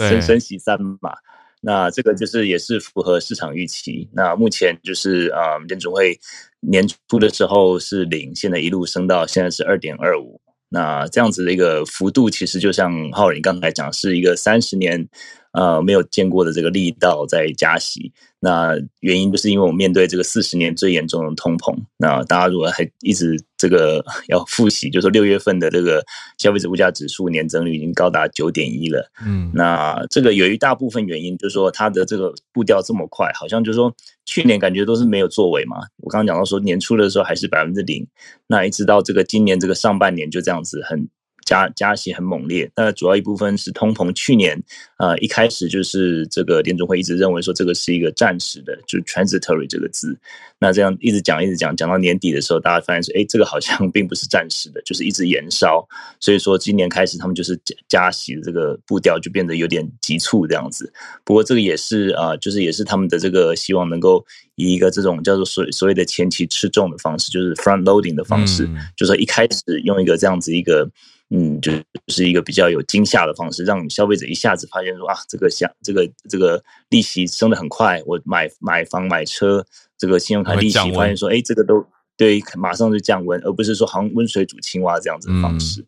[0.08, 1.14] 升升息三码，
[1.60, 4.10] 那这个就是也是符合市场预期。
[4.12, 6.18] 那目前就是啊，联储会
[6.62, 10.33] 年初的时候是零，现在一路升到现在是二点二五。
[10.74, 15.08] 那这样子的一个幅度，其实就像浩林刚才讲，是一个三十年。
[15.54, 21.72] 呃，没有见过的这个力道在加息，那原因就是因为我面对这个四十年最严重的通膨。
[21.96, 26.04] 那大家如果还一直这个 要复习，就是六月份的这个
[26.38, 29.08] 消费者物价指数年增率已经高达九点一了。
[29.24, 33.94] 嗯，那这个有一大部分原因就是说它的这个步调这么快，好像就是说
[34.26, 35.76] 去年感觉都是没有作为嘛。
[35.98, 38.04] 我刚刚讲到说年初的时候还是百分之零，
[38.48, 41.08] 那一直到这个今年这个上半年就这样子很。
[41.44, 44.04] 加加息很猛烈，那主要一部分是通膨。
[44.14, 44.62] 去年
[44.96, 50.16] 啊，一开始就是这个联总会一直认为说这个是一个暂时的，就是 transitory 这个字。
[50.58, 55.86] 那这样一直讲一直讲，讲到年底的时候，大家发现说，哎，这个好像 并不是暂时的，就是一直延烧。
[56.20, 60.90] 所以说今年开始他们就是加加息的这个步调就变得有点急促这样子。
[61.24, 70.88] 不过这个也是啊，就是也是他们的这个希望能够以一个这种叫做所所谓的前期吃重的方式，就是 front loading 的方式，就是说一开始用一个这样子一个。
[71.30, 71.72] 嗯，就
[72.08, 79.64] 是一个比较有惊吓的方式，让消费者一下子发现说啊，这个像这个这个利息升得很快，我买买房买车，
[79.98, 81.84] 这个信用卡利息发现说，哎，这个都
[82.16, 85.84] 对，马上就降温，而不是说好像温水煮青蛙这样子的方式。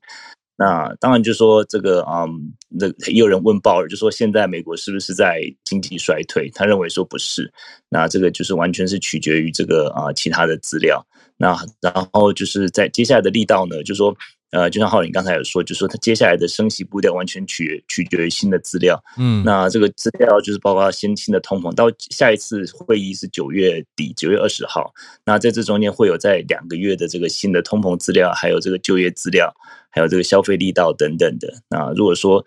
[0.56, 6.50] 那当然就说这个，嗯，那也有人问鲍尔，就说现在美国是不是在经济衰退？
[6.54, 7.52] 他认为说不是，
[7.90, 11.06] 那这个就是完全是取决于这个啊其他的资料。
[11.36, 14.16] 那然后就是在接下来的力道呢，就说。
[14.56, 18.98] 呃，就像浩林刚才有说，就说他接下来的升息步调完全取取决于新的资料。
[19.18, 24.90] 嗯，那这个资料就是包括先新的通膨，到下一次会议是九月底，九月二十号。
[25.26, 29.52] 那在这中间会有在两个月的这个新的通膨资料，还有这个就业资料，
[29.90, 31.52] 还有这个消费力道等等的。
[31.68, 32.42] 那如果说，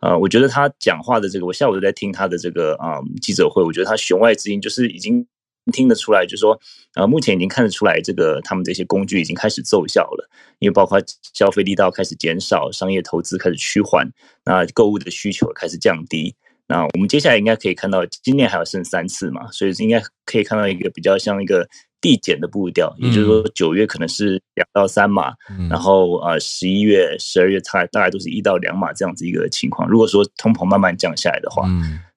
[0.00, 5.26] 呃，我觉得他讲话的这个，我下午都在听他的这个啊记者会，我觉得他弦外之音就是已经。
[5.72, 6.58] 听得出来，就是说，
[6.94, 11.00] 呃，目前已经看得出来，这个他们这些工具已经开始奏效了，因为包括
[11.32, 14.08] 消费力道开始减少，商业投资开始趋缓，
[14.44, 16.34] 那购物的需求开始降低。
[16.66, 21.68] 那我们接下来应该可以看到，今年还有剩三次嘛，所以应该可以看到一个比较像一个。
[22.00, 25.32] 递减的步调，也就是说九月可能是两到三码，
[25.70, 29.88] 然后呃十一月、十二月才大概都是一到两码这样子一个情况。
[29.88, 31.66] 如果说通膨慢慢降下来的话，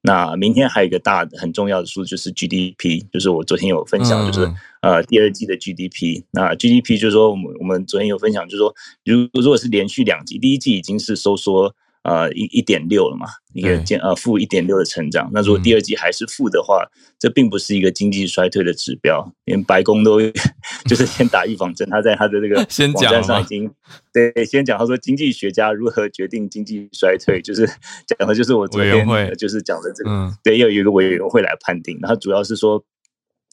[0.08, 4.50] 那明天还有一个大很重要的数就是 GDP，就是我昨天有分享，就是
[4.82, 6.24] 呃第二季的 GDP。
[6.32, 11.76] 那 GDP 就是说我们我们昨天有分享，就是说如如果是连续两季，第一季已经是收缩。
[12.08, 15.30] 呃，一一点六了嘛，一个减呃负一点六的成长。
[15.34, 16.86] 那如果第二季还是负的话，
[17.20, 19.30] 这并不是一个经济衰退的指标。
[19.44, 20.22] 连白宫都
[20.88, 22.56] 就是先打预防针，他在他的这个
[22.96, 23.70] 网站上已经
[24.14, 27.68] 对先讲，他说经济学家如何决定经济衰退，就是
[28.08, 29.06] 讲的就是我昨天
[29.38, 32.00] 就是讲的这个，对，要有一个委员会来判定。
[32.02, 32.82] 然后主要是说。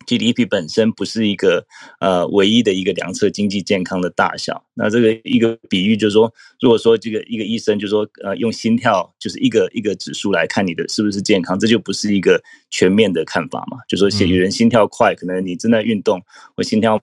[0.07, 1.67] GDP 本身不是一个
[2.01, 4.65] 呃唯一的一个量测经济健康的大小。
[4.75, 13.79] 那这个一个比喻就是说，如果说这个一个医生就说呃用心跳就是一个一个指数来看你的是不是健康，这就不是一个全面的看法嘛。
[13.89, 16.21] 就说有人心跳快，可能你正在运动，
[16.57, 17.01] 或心跳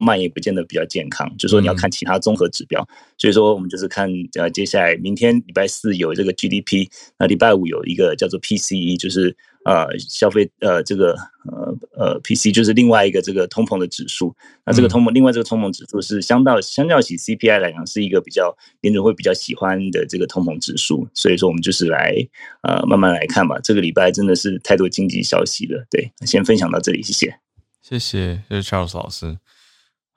[0.00, 1.30] 慢也不见得比较健康。
[1.36, 2.84] 就说你要看其他综合指标。
[3.18, 9.36] 所以说我们就是看呃接下来明天礼拜四有这个 GDP，那礼拜五有一个叫做 PCE，就是。
[9.62, 14.34] 呃，消费呃，这个呃呃，PC 就是另外一个这个通膨的指数。
[14.64, 21.06] 那这个通膨，另外这个通膨指数是相到相较起 CPI 来讲，是一个比较联准会比较喜欢的这个通膨指数。
[21.12, 22.16] 所以说，我们就是来
[22.62, 23.60] 呃慢慢来看吧。
[23.62, 25.84] 这个礼拜真的是太多经济消息了。
[25.90, 27.38] 对，先分享到这里，谢谢。
[27.82, 29.36] 谢谢，谢谢 Charles 老师。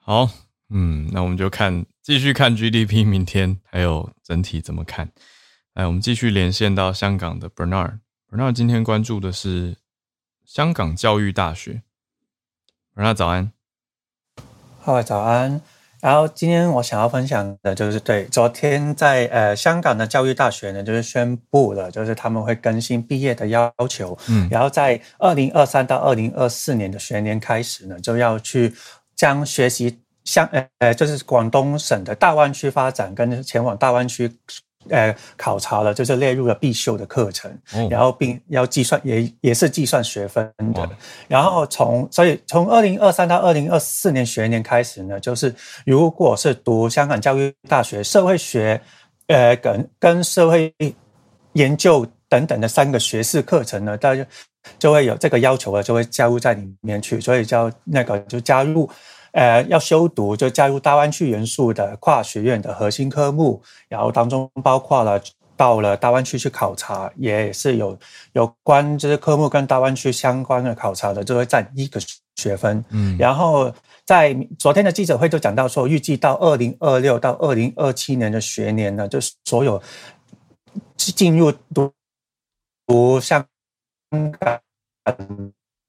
[0.06, 0.28] 好，
[0.68, 5.08] 嗯，那我们就看继续看 GDP，明天还有整体怎么看？
[5.72, 8.00] 来，我们继续连线到香港的 Bernard。
[8.30, 9.78] Bernard 今天关注的是
[10.44, 11.80] 香港教育大学。
[12.94, 13.50] Bernard 早安，
[14.82, 15.62] 好，早安。
[16.02, 24.14] 然后今天我想要分享的就是，对，昨天在呃香港的教育大学呢，就是宣布了，就是他们会更新毕业的要求。
[24.28, 28.74] 嗯，然后在二零二三到二零二四年的学年开始呢，就要去
[29.14, 34.30] 将学习香呃呃，就是广东省的大湾区发展跟前往大湾区。
[34.90, 37.50] 呃，考察了就是列入了必修的课程，
[37.88, 40.86] 然后并要计算，也也是计算学分的。
[41.26, 45.54] 然后从所以从二零二三到二零二四年学年开始呢，就是
[45.86, 48.78] 如果是读香港教育大学社会学，
[49.28, 50.70] 呃，跟跟社会
[51.54, 54.22] 研究等等的三个学士课程呢，大家
[54.78, 58.90] 就会有这个要求了，就会加入在里面去，所以叫那个就加入。
[59.36, 65.20] 呃，要修读就加入大湾区元素的跨学院的核心科目，然后当中包括了
[65.56, 67.98] 到了大湾区去考察，也是有
[68.34, 72.00] 有关这些科目跟大湾区相关的考察的，就会占一个
[72.36, 72.84] 学分。
[72.90, 73.74] 嗯，然后
[74.06, 79.82] 在昨天的记者会就讲到说，预计到二零二六到二零二七年的学年呢，就是所有
[80.96, 81.90] 进入读
[82.86, 83.44] 读香
[84.32, 84.60] 港。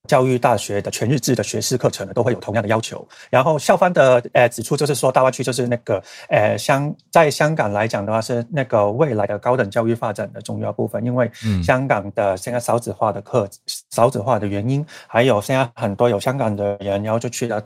[0.08, 3.04] 教育大学的全日制的学士课程呢，都会有同样的要求。
[3.32, 11.04] 然后校方的呃指出，就是说大湾区就是那个呃香在香港来讲的话，是那个未来的高等教育发展的重要部分。
[11.04, 11.32] 因为
[11.64, 13.50] 香港的现在少子化的课
[13.90, 17.60] 少子化的原因，还有现在很多有香港的人，然后就去了。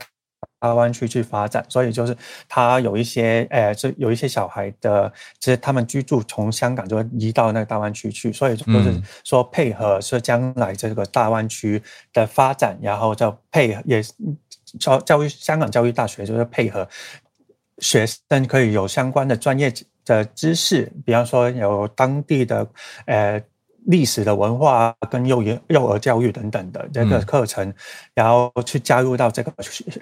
[0.58, 2.16] 大湾区去发展，所以就是
[2.48, 11.82] 他有一些，诶，就有一些小孩的，其实他们居住从香港就移到那个大湾区去，所以就是说配合是将来这个大湾区
[12.12, 14.02] 的发展，然后就配合也
[14.78, 16.86] 教教育香港教育大学就是配合
[17.78, 19.72] 学生可以有相关的专业
[20.04, 22.66] 的知识，比方说有当地的，
[23.06, 23.42] 呃。
[23.90, 27.72] 历史的文化跟幼儿幼儿教育等等的这个课程，
[28.14, 29.52] 然后去加入到这个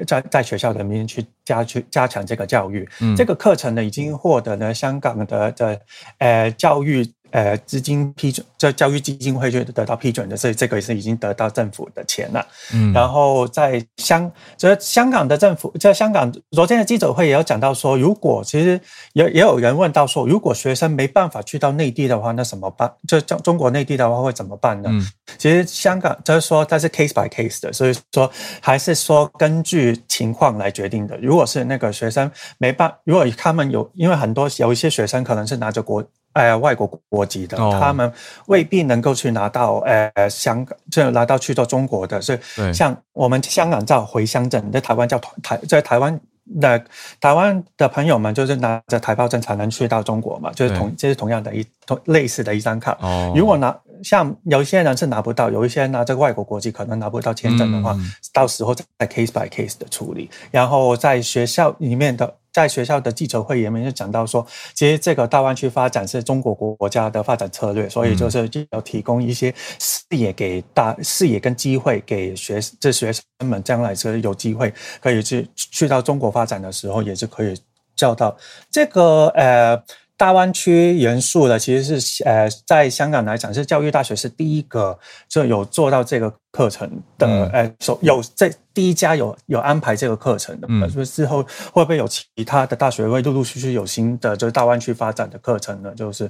[0.07, 2.87] 在在学校里面去加去加强这个教育。
[3.17, 5.81] 这个课程呢，已经获得了香港的的
[6.19, 12.47] 呃教育呃资金批准，这教育基金会就得到批准的，所以这个也是已经得到政府的钱了。
[12.73, 18.81] 嗯，然后在香，这香港的政府，在香港昨天的记者会也有讲到说，如果其实
[19.13, 22.93] 也也有人问到说，如果学生没办法去到内地的话，那怎么办？
[23.07, 24.89] 就中中国内地的话会怎么办呢？
[24.93, 25.07] 嗯，
[25.39, 31.17] 其实香港就是说它是 case by case 的，所以说还是说根据情况来决定的。
[31.19, 36.05] 如果是那个学生没办，如果他们有，因为很多有一些学生可能是拿着国。
[36.39, 38.13] 呃，外国国籍的，他们
[38.47, 42.39] 未必能够去拿到呃香港，就拿到去到中国的，是
[42.73, 46.21] 像我们香港叫回乡证，在台湾叫台，在台湾
[46.61, 46.81] 的
[47.21, 52.97] 台湾的朋友们就是拿着台胞证才能去到中国嘛，就是同这是同样的一同类似的一张卡。
[53.35, 57.99] 如果拿像有一些人是拿不到，有一些人拿着外国国籍可能拿不到签证的话，
[58.33, 62.33] 到时候再 case by case 的处理，然后在学校里面的。
[62.61, 77.55] 在学校的记者会里面就讲到说，其实这个大湾区发展是中国国家的发展策略，所以就是要提供一些视野给大视野跟机会给学这学生们，将来是有机会可以去去到中国发展的时候，也是可以
[77.95, 78.37] 叫到
[78.71, 79.83] 这个呃。
[80.19, 84.99] 大湾区元素的，其实是呃，在香港来讲，是教育大学是第一个
[85.29, 90.67] 就有做到这个课程的，呃，有这第一家有有安排这个课程的。
[90.69, 91.41] 嗯，所以之后
[91.73, 95.95] 会不会有其他的大学会陆陆续续有新的就是大湾区发展的课程呢？
[95.95, 96.29] 就是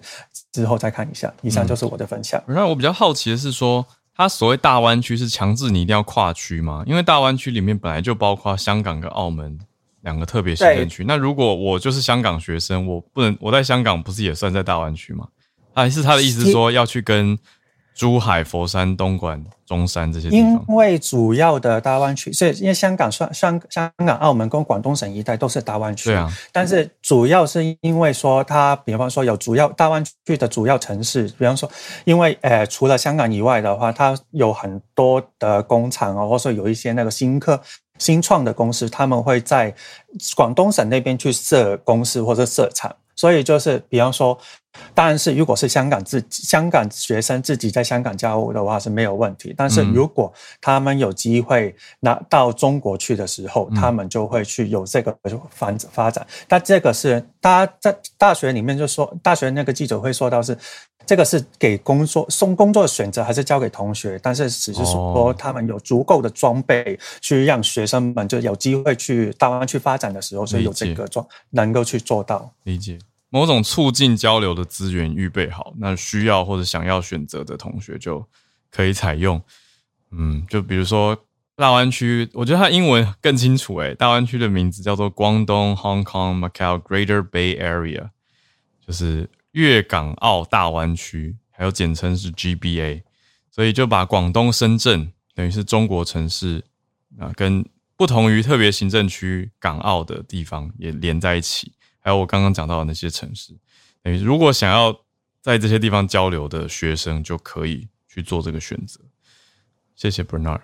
[0.53, 1.33] 之后再看一下。
[1.41, 2.43] 以上就是我的分享。
[2.47, 6.83] 那我比较好奇的是说，它所谓大湾区是强制你一定要跨区吗？
[6.87, 9.59] 因为大湾区里面本来就包括香港跟澳门。
[10.03, 15.27] 两个特别行政区，那如果我就是香港学生，我不能我在香港不是也算在大湾区吗？
[15.75, 17.39] 还是他的意思说要去跟
[17.95, 20.65] 珠海、佛山、东莞、中山这些地方？
[20.69, 26.33] 因为主要的大湾区，所以因为香港算香香港、澳门跟广东省一带都是大湾区，对啊。
[26.53, 31.69] 但是主要是因为说，它比方说有主要大湾区的主要城市，比方说，
[32.05, 37.61] 因为呃，除了香港以外的话，它有很多的工厂啊，或者说有一些那个新客。
[37.99, 39.75] 新创的公司，他们会在
[40.37, 44.39] 广东省那边去设公司或者设厂，所以就是比方说，
[44.95, 55.17] 当然是如果是香港自香港学生自己在香港教务的话是没有问题，但是如果他们有机会拿到中国去的时候，他们就会去有这个
[55.51, 56.27] 发发展。
[56.47, 60.57] 但这个是大家在大学里面就说，大学那个记者会说到是。
[61.09, 64.21] 这个是给工作送工作的选择，还是交给同学？
[64.23, 72.53] 但是只是说他们有足够的装备，去让学生们就有机会去大湾区发展的时候，所以有这个装能够去做到。
[72.65, 72.99] 理解
[73.31, 78.23] 某种促进交流的资源预备好，那需要或者想要选择的同学就
[78.71, 79.41] 可以采用。
[80.11, 81.17] 嗯，就比如说
[81.57, 88.11] 大湾区，我觉得它英文更清楚诶，大湾区的名字叫做广东 Hong Kong Macau Greater Bay Area，
[88.87, 89.27] 就是。
[89.59, 93.03] 粤港澳大湾区，还有简称是 GBA，
[93.51, 96.63] 所以就把广东、深圳等于是中国城市
[97.19, 101.73] 啊，跟不同于特别行政区港澳的地方也连在一起。
[101.99, 103.53] 还有我刚刚讲到的那些城市，
[104.01, 104.97] 等于如果想要
[105.43, 109.01] 在这些地方交流的学生，就可以去做这个选择。
[109.97, 110.61] 谢谢 Bernard。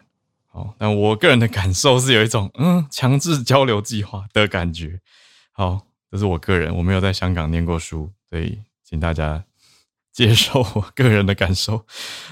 [0.47, 5.01] 好，那我个人的感受是有一种嗯强制交流计划的感觉。
[5.51, 5.80] 好，
[6.12, 8.61] 这是我个人，我没有在香港念过书，所以。
[8.85, 9.45] 请大家
[10.12, 11.87] 接受我个人的感受。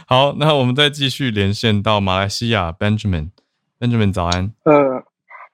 [0.07, 3.31] 好，那我们再继续连线到马来西亚，Benjamin。
[3.81, 4.53] Benjamin 早安。
[4.65, 5.03] 呃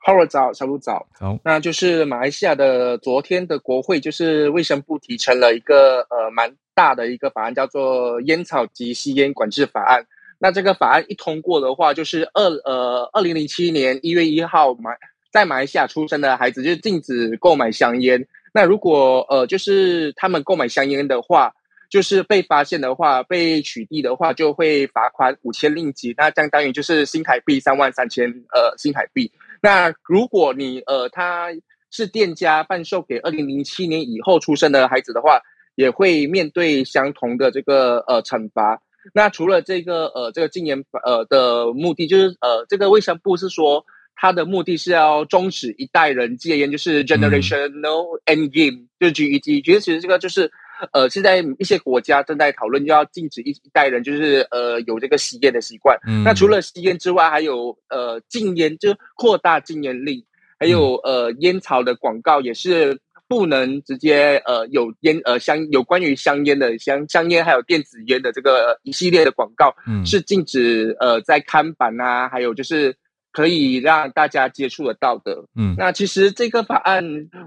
[0.05, 1.07] ，Howard 早，小鹿早。
[1.19, 10.05] 好，那就是马来西亚的昨天的国会，就是卫生部提成了一个呃蛮大的一个法案，叫做烟草及吸烟管制法案。
[10.39, 14.91] 那这个法案一通过的话，就是二呃二零零七年一月一号，马
[15.33, 18.27] 在马来西亚出生的孩子就禁止购买香烟。
[18.59, 21.53] 那如果呃，就是他们购买香烟的话，
[21.89, 29.31] 就是被发现的话，被取缔的话，就会罚款五千令吉，那相当于就是新台币三万三千呃新台币。
[29.63, 31.51] 那如果你呃他
[31.93, 35.41] 是店家贩售给二零零七年以后出生的孩子的话，
[35.77, 38.83] 也会面对相同的这个呃惩罚。
[39.15, 43.87] 那除了这个呃这个禁烟呃的目的，就是呃这个卫生部是说。
[44.21, 49.63] 它的目的是要终止一代人戒烟，就是 generational end game，就是 GED。
[49.63, 50.51] 觉得其实这个就是，
[50.93, 55.97] 呃，现在一些国家正在讨论，就要禁止一一代人，就是呃有这个吸烟的习惯。
[56.25, 60.21] 那除了吸烟之外，还有呃禁烟，就扩大禁烟令，
[60.59, 62.99] 还有呃烟草的广告也是
[63.29, 69.73] 不能直接呃有烟呃香有关于香烟的香香烟还有电子烟的这个一系列的广告
[70.05, 72.93] 是禁止呃在看板啊，还有就是。
[73.33, 75.45] 可以让大家接触得到的。
[75.55, 77.05] 嗯，那其实这个法案，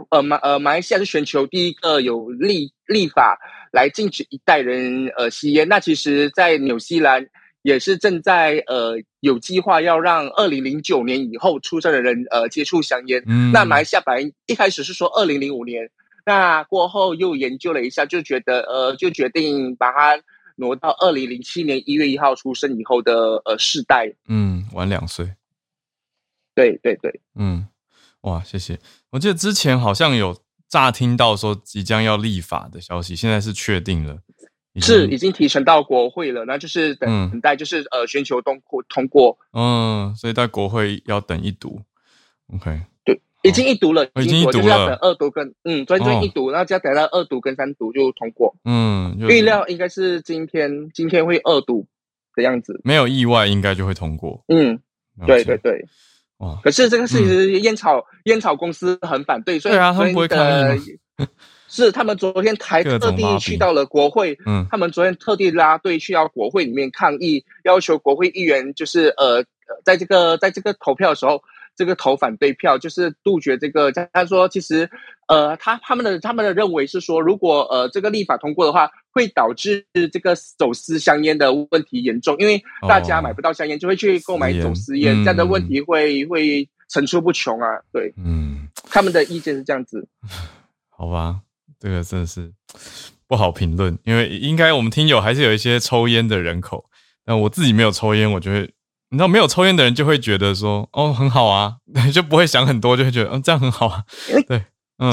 [0.10, 3.38] 呃马呃马来西亚是全球第一个有立立法
[3.72, 5.68] 来禁止一代人呃吸烟。
[5.68, 7.26] 那其实，在纽西兰
[7.62, 13.24] 也是正在呃有计划要让二零零九年以后出生的人呃接触香烟。
[13.28, 15.90] 嗯，那马来西亚本来一开始是说二零零五年，
[16.26, 20.22] 那过后又研究了一下，就觉得呃就决定把它。
[20.58, 25.26] 挪到二零零七年一月一号出生以后的呃世代，嗯，晚两岁。
[26.56, 27.68] 对对对，嗯，
[28.22, 28.80] 哇，谢谢。
[29.12, 30.36] 我记得之前好像有
[30.68, 34.18] 乍听到说即将要立法的消息，现在是确定了，
[34.76, 39.38] 是已经提呈到国会了，那就是等等待，就是呃全球通过通过。
[39.54, 41.82] 嗯，所以在国会要等一读。
[42.54, 42.82] OK。
[43.44, 48.56] 已经一读了，已经一读了，要等二读跟嗯，专专一读，然后就要等到二读跟三读就通过。
[48.66, 51.88] 嗯，预料应该是今天，今天会二读
[52.36, 54.44] 的样子，没有意外应该就会通过。
[54.48, 54.80] 嗯，
[55.26, 55.88] 对对对。
[56.42, 61.00] 哇，可是这个事情烟草烟草公司很反对，所以他们不会抗议。
[61.70, 69.42] 是他们昨天台特地去到了国会，嗯，他们昨天特地拉队去到国会里面抗议，要求国会议员就是呃，
[69.86, 71.42] 在这个在这个投票的时候。
[71.76, 73.92] 这个投反对票就是杜绝这个。
[73.92, 74.90] 他说，其实，
[75.28, 87.68] 呃，他他们的他们的认为是说，如果呃这个立法通过的话，会导致这个走私香烟的问题严重，因为大家买不到香烟，就会去购买走私烟，这样的问题会会层出不穷啊。
[87.92, 90.08] 对，嗯，他们的意见是这样子。
[90.90, 91.42] 好吧，
[91.80, 92.52] 这个真的是
[93.28, 96.86] 不好评论，因为应该我们听友还是有一些抽烟的人口，
[97.26, 98.70] 那我自己没有抽烟，我就会。
[99.12, 101.76] 你知道没有抽烟的人就会觉得说哦很好啊，
[102.14, 104.02] 就不会想很多，就会觉得嗯这样很好啊。
[104.48, 104.64] 对，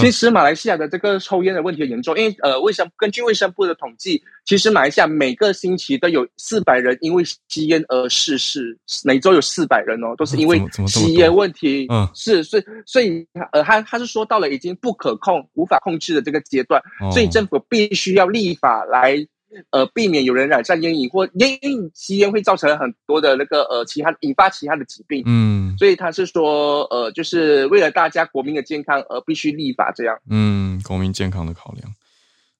[0.00, 11.86] 其实马来西亚的这个抽烟的问题很严重，因为呃卫生根据卫生部的统计，其实马来西亚每个星期都有四百人因为吸烟而逝世，每周有四百人哦，都是 因为吸烟问题。
[11.90, 16.80] 嗯，是，所以所以呃他他是说到了已经不可控、无法控制的这个阶段，
[17.10, 19.26] 所以政府必须要立法来。
[19.70, 31.94] 呃，避免有人染上烟瘾或烟瘾吸烟会造成很多的那个呃其他引发其他的疾病，嗯，所以他是说呃，就是为了大家国民的健康而必须立法这样，嗯，国民健康的考量，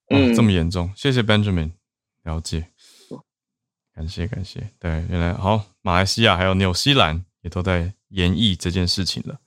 [0.09, 1.73] 嗯，这么严重，谢谢 Benjamin，
[2.25, 2.67] 了解，
[3.95, 9.39] 感谢感谢，对，原来好，马来西亚还有纽西兰也都在研议这件事情了，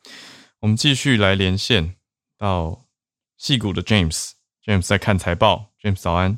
[0.60, 1.96] 我们继续来连线
[2.38, 2.86] 到
[3.38, 6.38] 戏谷的 James，James 在看财报，James 早安。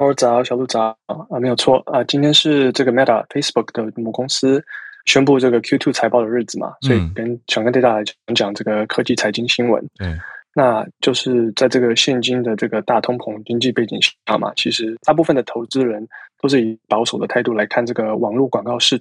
[0.00, 4.64] 好早，小鹿早啊，没有错啊，今天是这个 Meta Facebook 的母公司
[5.04, 9.86] 宣布这个 Q2 财报的日子嘛，所以跟想跟大家来讲讲这个科技财经新闻。
[10.02, 10.18] 嗯，
[10.54, 16.08] 那就是在这个现今的这个大通膨经济背景下嘛，其实大部分的投资人
[16.40, 18.98] 都是以保守的态度来看这个网络广告市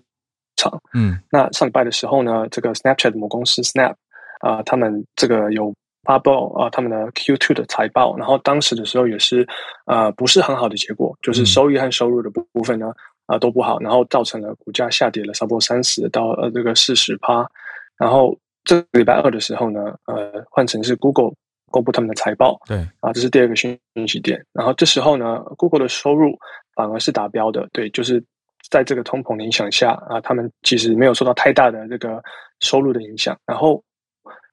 [0.58, 0.82] 场。
[0.94, 3.96] 嗯，那上礼拜的时候呢，这个 Snapchat 母公司 Snap
[4.42, 5.74] 啊，他们这个有。
[6.10, 9.48] 发布啊，他们的 Q2 的财报，然后当时的时候也是，
[9.86, 12.92] 呃，不是很好的结果，就是收益和收入的部部分呢，
[13.28, 17.48] 啊都不好，然后造成了股价下跌了差不多三十到呃这个四十趴，
[17.96, 21.32] 然后这个礼拜二的时候呢，呃，换成是 Google
[21.70, 26.36] 公布他们的财报，对，啊，这是第二个讯息点，然后这时候呢，Google 的收入
[26.74, 28.24] 反而是达标的，对，就是
[28.72, 32.20] 在这个通膨的影响下啊，他们其实没有受到太大的这个
[32.62, 33.80] 收入的影响，然后。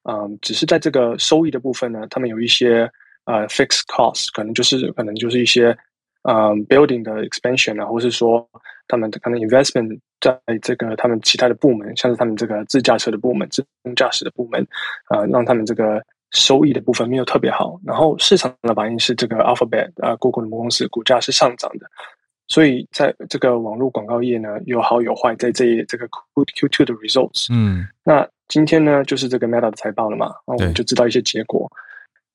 [0.09, 2.91] 嗯，只是在这个收益的部分呢，他们有一些
[3.25, 5.77] 呃 fixed costs，可能就是可能就是一些
[6.23, 8.49] 嗯 building 的 expansion 啊，或是说
[8.89, 14.65] 他们可能 investment 在这个他们其他的部门，像是他们这个自驾车的部门、自动驾驶的部门，
[15.11, 17.79] 呃，让他们这个收益的部分没有特别好。
[17.85, 21.87] 然后市场的反应是这个 Alphabet 啊，Google 的母公司股价是上涨的。
[22.49, 31.71] 所以在这个网络广告业呢，有好有坏，在这这个 Q Q two 的 results，嗯，那今天呢，就是这个 Meta 的财报了嘛，那我们就知道一些结果，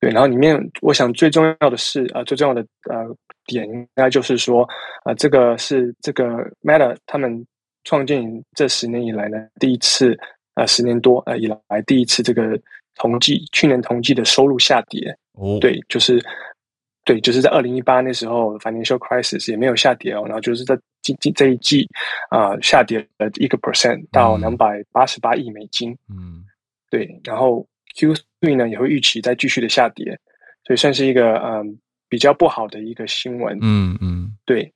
[0.00, 2.60] 对，然后里面我想最重要的是啊，最重要的
[2.90, 4.68] 呃点应该就是说
[5.04, 6.24] 啊，这个是这个
[6.62, 7.46] Meta 他们
[7.84, 8.22] 创建
[8.54, 10.16] 这十年以来呢，第一次
[10.54, 12.58] 啊，十年多呃以来第一次这个
[12.96, 16.24] 同计去年同季的收入下跌，哦，对，就是。
[17.04, 21.84] 对，就是在二零一八那时候，financial crisis 也没有下跌哦，然后就是在今今这一季
[22.30, 25.96] 啊，下跌了一个 percent 到两百八十八亿美金。
[26.08, 26.44] 嗯，
[26.90, 30.16] 对，然后 Q three 呢也会预期再继续的下跌，
[30.64, 31.76] 所以算是一个嗯
[32.08, 33.58] 比较不好的一个新闻。
[33.60, 34.72] 嗯嗯，对，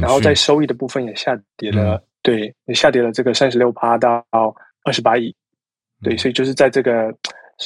[0.00, 4.22] 然后在收益的部分也下跌了，对，也下跌了这个三十六趴到
[4.84, 5.34] 二十八亿。
[6.02, 7.06] 对，所以就是在这个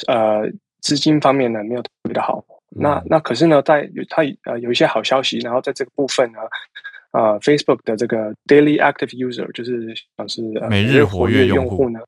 [0.07, 2.41] 呃资金方面呢，没有特别的好。
[2.71, 6.39] 那那可是呢，在有它呃有一些好消息，然后在这个部分呢，
[7.11, 11.89] 呃，Facebook 的这个 Daily Active User 就是像是每日活跃用户。
[11.89, 11.99] 呢，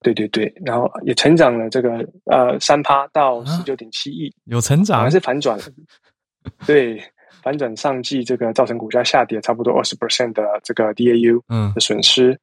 [0.00, 5.64] 对对对，然后也成长了这个呃三趴到十九点七亿，有成长，还是反转了？
[6.66, 7.00] 对，
[7.40, 11.40] 反转上季这个造成股价下跌差不多二十 percent 的这个 DAU
[11.72, 12.36] 的损失，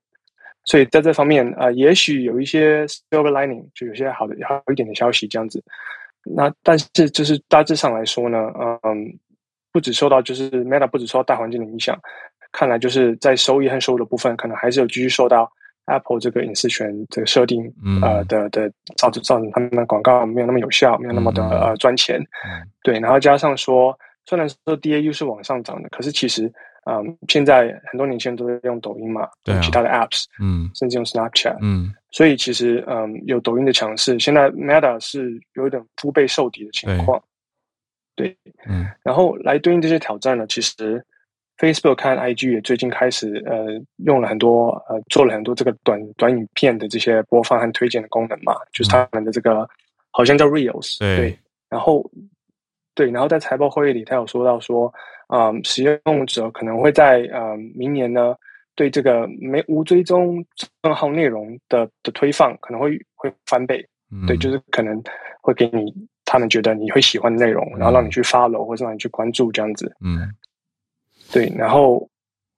[0.64, 5.62] 所以在这方面啊，也许有一些 silver lining，就有些好的好一点的消息这样子。
[6.24, 8.38] 那但是就是大致上来说呢，
[8.84, 9.20] 嗯，
[9.72, 11.98] 不止受到就是 Meta 不止受到大环境的影响，
[12.52, 15.52] 看来就是在收益和收入的部分，可能还是有继续受到。
[15.86, 17.64] Apple 这个隐私权这个设定，
[18.04, 22.22] 呃的的造成造成他们的广告没有那么有效，没有那么的呃赚钱，
[22.84, 23.00] 对。
[23.00, 23.98] 然后加上说，
[24.28, 26.44] 虽然说 DAU 是往上涨的，可是其实，
[26.86, 37.22] 嗯，现在很多年轻人都在用抖音嘛，对其他的 Apps，嗯，甚至用 Snapchat，嗯，所以其实，嗯，有抖音的强势，现在 Meta 是有一点腹背受敌的情况，
[38.16, 38.36] 对，
[38.68, 38.88] 嗯。
[39.04, 41.06] 然后来对应这些挑战呢，其实。
[41.60, 43.66] Facebook 看 IG 也最近开始呃
[44.06, 49.68] 用了很多呃做了很多这个短短影片的这些播放和推荐的功能嘛，就是他们的这个
[50.10, 51.38] 好像叫 Reels 对，
[51.68, 52.10] 然后
[52.96, 54.90] 对，然后在财报会议里他有说到说
[55.28, 58.34] 啊使用者可能会在呃明年呢
[58.80, 60.42] 对这个没无追踪
[60.82, 63.86] 账号内容的的推放可能会会翻倍，
[64.26, 65.04] 对，就是可能
[65.42, 70.34] 会给你他们觉得你会喜欢的内容，然后让你去 follow 或者让你去关注这样子，嗯。
[71.34, 72.10] 对，然后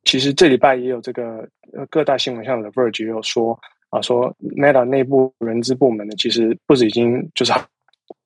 [0.04, 1.50] 其实这礼拜也有这个
[1.90, 3.60] 各大新闻，像 The Verge 也有说
[3.90, 7.52] 啊，说 Meta 内部人资部门呢，其实不止已经就是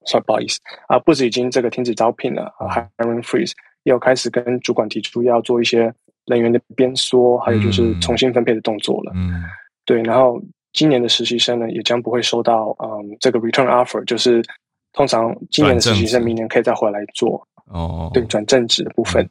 [0.04, 2.68] ，sorry 不好意思啊，不止已经这个停止招聘了啊
[2.98, 3.52] ，hiring freeze，
[3.84, 5.92] 也有开始跟主管提出要做一些
[6.26, 9.12] 人员的编缩，还有就是重新分配的动作了。
[9.14, 9.42] 嗯，
[9.84, 10.40] 对，然后
[10.72, 14.42] 今年的实习生呢，也将不会收到嗯这个 return offer，就是
[14.92, 19.28] 通常今年的实习生明年可以再回来做哦，对，转正职的部分。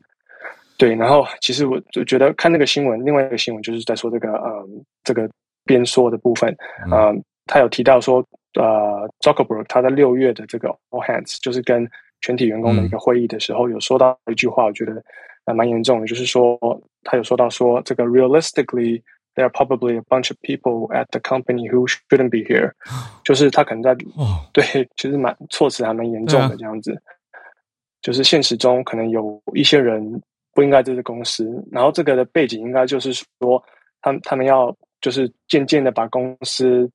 [0.77, 4.67] 对，然后其实我就觉得看那个新闻，另外一个新闻就是在说这个呃
[5.03, 5.29] 这个
[5.63, 6.53] 边说的部分，
[6.91, 8.17] 嗯，他有提到说
[8.55, 11.89] 呃 Zuckerberg 他在六月的这个 All Hands 就是跟
[12.21, 15.01] 全体员工的一个会议的时候，有说到一句话，我觉得
[15.45, 16.59] 呃蛮严重的，就是说
[17.03, 19.01] 他有说到说这个 realistically
[19.35, 22.71] there are probably a bunch of people at the company who shouldn't be here，
[23.23, 23.95] 就是他可能在
[24.53, 27.01] 对，其实蛮措辞还蛮严重的这样子，
[28.01, 30.21] 就是现实中可能有一些人。
[30.55, 33.61] 不应该这是公司，然后这个的背景应该就是说，
[34.01, 36.89] 他们他们要就是渐渐的把公司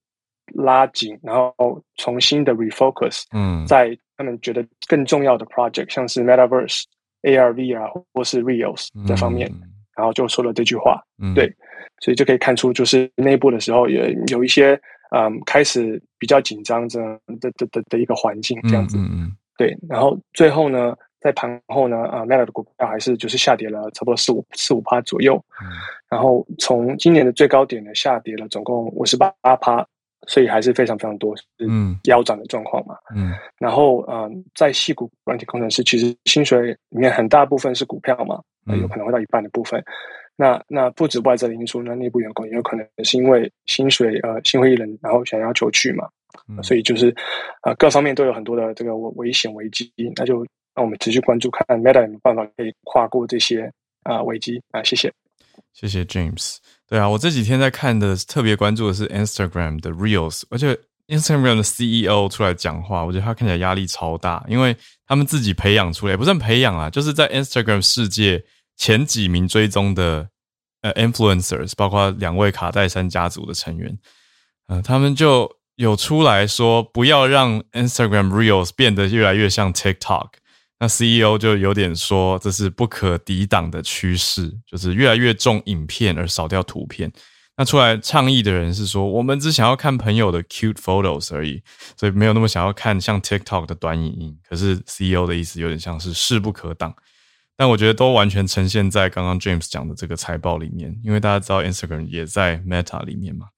[0.54, 6.84] 拉紧，然后重新的 refocus，嗯，在他们觉得更重要的 project，像是 Metaverse、
[7.22, 9.50] ARV 啊，或是 Reels 这方面，
[9.96, 11.02] 然后就说了这句话，
[11.34, 11.52] 对，
[12.00, 14.80] 所以就可以看出，就是内部的时候也有一些
[15.14, 18.98] 嗯开始比较紧张这样的的的的一个环境这样子，
[19.56, 20.94] 对，然后最后呢。
[21.22, 25.68] 在盘后呢，啊，Meta 的股票还是就是下跌了差不多四五四五趴左右，嗯，
[26.08, 29.86] 然后从今年的最高点呢下跌了总共五十八趴，
[30.26, 38.40] 所以还是非常非常多，嗯，腰斩的状况嘛，嗯，然后嗯，在细股软体工程师其实薪水里面很大部分是股票嘛，
[38.76, 39.82] 有可能会到一半的部分，
[40.36, 46.08] 那那不止外在的因素，那内部员工也有可能是因为薪水呃心灰意冷，然后想要求去嘛，
[46.62, 47.14] 所以就是
[47.62, 50.46] 啊各方面都有很多的这个危险危机，那就。
[50.72, 53.70] 让我们持续关注，看 Meta 有没有办法可以跨过这些
[54.04, 54.80] 啊危机啊？
[54.84, 55.12] 谢谢，
[55.72, 56.58] 谢谢 James。
[56.90, 60.76] 对啊，我这几天在看的特别关注的是 Instagram 的 Reels，而且
[61.06, 64.76] Instagram 的 CEO 出来讲话，我觉得他看起来压力超大，因为
[65.06, 68.44] 他们自己培养出来，也不算培养啊，就是在 Instagram 世界
[68.76, 70.28] 前几名追踪的
[70.82, 73.96] 呃 influencers，包括两位卡戴珊家族的成员，
[74.66, 80.30] 呃，他们就有出来说，不要让 Instagram Reels 变得越来越像 TikTok。
[80.80, 87.12] 那 CEO 就有点说，这是不可抵挡的趋势，就是越来越重影片而少掉图片。
[87.58, 91.62] 那出来倡议的人是说，我们只想要看朋友的 cute photos 而已，
[91.98, 94.38] 所以没有那么想要看像 TikTok 的短影音。
[94.48, 96.94] 可是 CEO 的意思有点像是势不可挡，
[97.58, 103.48] 但我觉得都完全呈现在刚刚 James 讲的这个财报里面，因为大家知道 Instagram 也在 Meta 里面嘛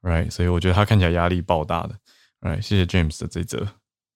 [0.00, 0.30] ，right？
[0.30, 1.94] 所以我觉得他看起来压力爆大的
[2.40, 2.62] ，right？
[2.62, 3.68] 谢谢 James 的这则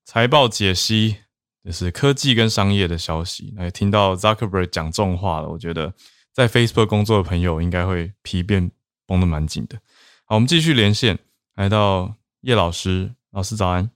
[0.06, 1.25] 财报解析。
[1.66, 5.92] 就是科技跟商业的消息，那听到 Zuckerberg 讲重话了，我觉得
[6.32, 8.70] 在 Facebook 工作的朋友应该会皮变
[9.04, 9.76] 绷得蛮紧的。
[10.26, 11.18] 好，我们继续连线，
[11.56, 13.90] 来到叶老师，老师早安。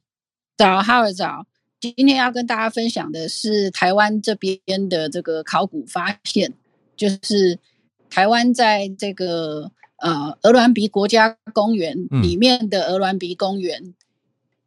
[0.56, 1.46] 早，哈尔早。
[1.78, 4.58] 今天要跟大家分享的是台湾这边
[4.88, 6.52] 的这个考古发现，
[6.96, 7.56] 就是
[8.10, 13.94] 台湾在这个呃鹅銮鼻国家公园里面的鹅銮鼻公园。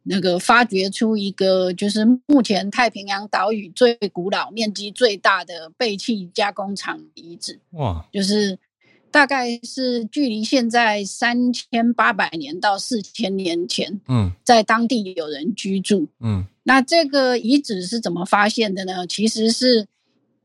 [0.04, 7.58] 那个发掘出一个，就是目前太平洋岛屿最古老、面积最大的废弃加工厂遗址。
[7.72, 8.06] 哇！
[8.12, 8.58] 就是
[9.10, 19.06] 大概是距离现在三千八百年到四千年前，嗯，在当地有人居住，嗯，那这个遗址是怎么发现的呢？
[19.06, 19.86] 其实是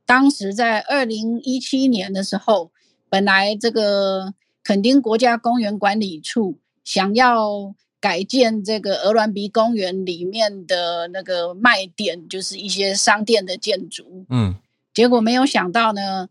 [0.06, 2.72] 当时在二零一七年的时候，
[3.10, 4.34] 本来这个
[4.64, 14.56] 垦丁国家公园管理处想要改建这个鹅銮鼻公园里面的那个卖点，就是一些商店的建筑，嗯，
[14.94, 16.30] 结果没有想到呢。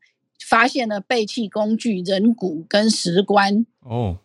[0.48, 4.16] 发现了废弃工具、人骨跟石棺哦，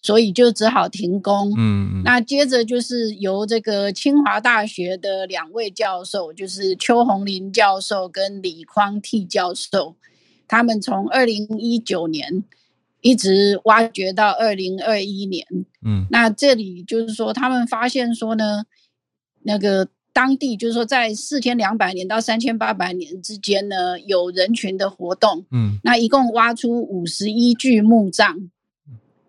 [0.00, 1.52] 所以就只好停工。
[1.58, 9.96] 嗯，那接着就是由这个清华大学的两位教授，就是邱红林教授跟李匡替教授，
[10.48, 12.42] 他们从二零一九年
[13.06, 15.46] 一直挖掘到二零二一年。
[15.84, 18.64] 嗯，那这里就是说，他们发现说呢，
[19.42, 19.88] 那个。
[20.16, 25.44] 当地就是说，在四千两百年到三千八百年之间呢，有人群的活动。
[25.50, 28.48] 嗯，那一共挖出五十一具墓葬，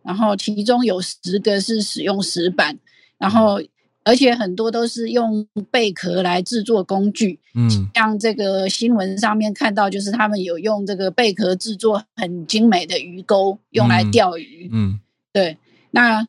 [0.02, 2.80] 然后其中有十个是使用石板，
[3.18, 3.60] 然后
[4.08, 7.40] 而且很多都是用贝壳来制作工具。
[7.54, 14.70] 嗯，像这个新闻上面看到，就是他们有用这个贝壳制作很精美的鱼钩，用来钓鱼。
[14.72, 15.00] 嗯，
[15.34, 15.58] 对，
[15.92, 16.28] 那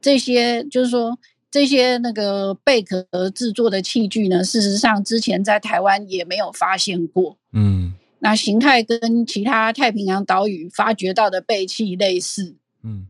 [0.00, 1.18] 这些就是说。
[1.52, 7.36] 这些那个贝壳制作的器具呢，事实上之前在台湾也没有发现过。
[7.52, 12.56] 嗯，那形态跟其他太平洋岛屿发掘到的贝器类似。
[12.82, 13.06] 嗯，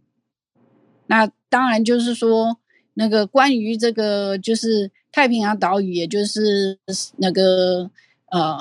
[1.07, 2.59] 那当然就是说，
[2.95, 6.78] 那个关于这个就是太平洋岛屿，也就是
[7.16, 7.90] 那个
[8.30, 8.59] 呃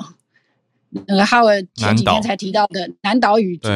[1.06, 3.68] 那个哈尔前几天才提到的南岛语族。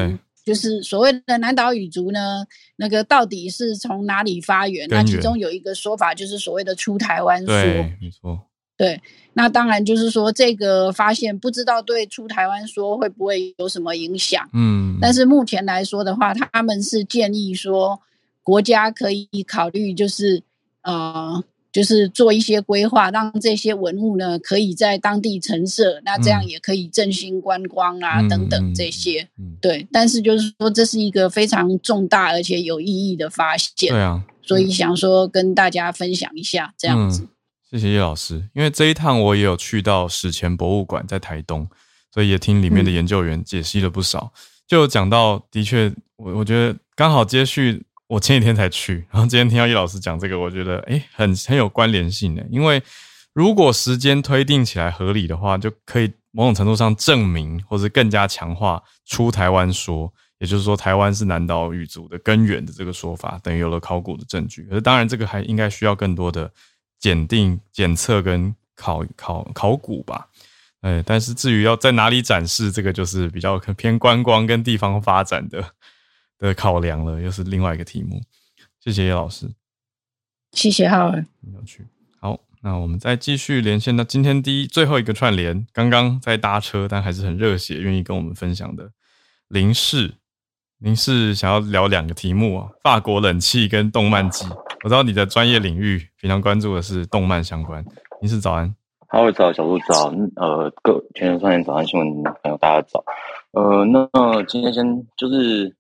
[0.44, 2.46] 就是所谓的南岛语族呢，
[2.76, 4.86] 那个到底是从哪里发源？
[4.88, 7.52] 那其中有一个说法，就是所谓的出台湾说。
[7.52, 8.46] 没错。
[8.76, 9.02] 对，
[9.32, 14.48] 那当然就是说这个发现不知道对出台湾说会不会有什么影响。
[14.52, 14.96] 嗯。
[15.00, 18.00] 但是目前来说的话，他们是建议说
[18.44, 20.40] 国家可以考虑，就是
[20.87, 21.45] 呃。
[21.72, 29.28] 就是做一些规划，让这些文物呢可以在当地陈设，那这样也可以振兴观光啊等等这些。
[29.61, 33.91] 对，但是就是说这是一个非常重大而且有意义的发现。
[33.91, 37.28] 对啊，所以想说跟大家分享一下这样子。
[37.70, 41.68] 谢谢叶老师，因为这一趟我也有去到史前博物馆在台东，
[42.11, 44.32] 所以也听里面的研究员解析了不少，
[44.66, 47.84] 就讲到的确，我我觉得刚好接续。
[48.09, 52.46] 我前几天才去，然后今天听到叶老师讲这个，我觉得诶很很有关联性的。
[52.50, 52.82] 因为
[53.32, 64.62] 如果时间推定起来合理的话，就可以某种程度上证明，或者更加强化出台湾说，也就是说台湾是南岛语族的根源的这个说法，等于有了考古的证据。
[64.64, 66.48] 可是当然，这个还应该需要更多的
[67.00, 70.28] 检定、检测跟考考考古吧。
[70.82, 75.72] 哎，但是至于要在哪里展示，这个就是比较偏观光跟地方发展的。
[76.39, 78.20] 的考量了，又是另外一个题目。
[78.78, 79.51] 谢谢叶老师，
[80.53, 81.84] 谢谢浩文，有趣。
[82.20, 88.93] 好，那我们再继续连线到今天第一最后一个串联，刚刚在搭车，但还是很热血，愿意跟我们分享的
[89.49, 90.14] 林氏。
[90.78, 94.47] 林氏想要聊两个题目啊，法国冷气跟动漫机。
[94.84, 97.84] 我知道你的专业领域平常关注的是动漫相关。
[98.20, 98.72] 林氏早安，
[99.09, 103.05] 哈尔早，小鹿早，呃，各全球串联早安新闻朋友大家早。
[103.51, 104.09] 呃，那
[104.45, 105.74] 今天先就是。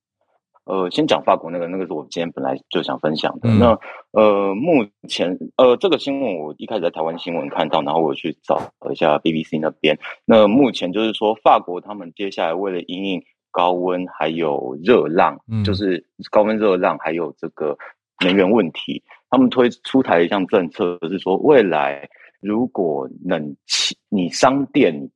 [0.66, 3.48] 呃，先讲法国那个，那个是我今天本来就想分享的。
[3.48, 3.78] 那
[4.10, 8.60] 呃，目前呃，这个新闻我一开始在台湾新闻看到，然后我去找
[8.90, 9.96] 一下 BBC 那边。
[10.24, 17.78] 那目前就是说，法国他们接下来为了应应高温还有热浪，就是高温热浪还有这个
[18.24, 19.00] 能源问题，
[19.30, 22.08] 他们推出台一项政策，是说未来
[22.40, 25.10] 如果冷气你商店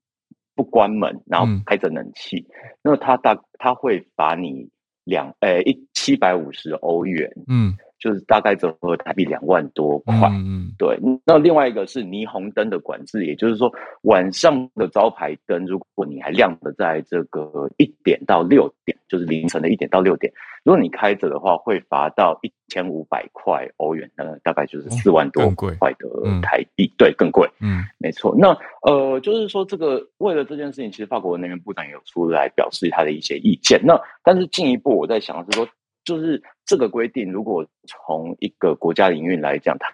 [0.55, 2.47] 不关门，然后开着冷气，
[2.85, 4.71] 那他大他会把你。
[5.11, 10.99] 两诶一七百五十欧元，嗯，就是大概折合台币两万多块，嗯，对。
[11.27, 13.71] 那另外一个是霓虹灯的管制，也就是说
[14.03, 20.33] 晚上的招牌灯，如果你还亮的在这个一点到六点，就是凌晨的一点到六点，
[20.65, 26.09] 如果你开着的话，会罚到一千五百块欧元，那，大概就是四万多块的
[26.41, 28.35] 台币，对，更贵，嗯，没错。
[28.39, 33.79] 那呃，就是说这个为了这件事情，其实法国的能源部长也有出来表示他的一些意见。
[33.85, 35.69] 那但是进一步，我在想的是说。
[36.05, 39.93] 就是这个规定，如果从一个国家领域来讲，它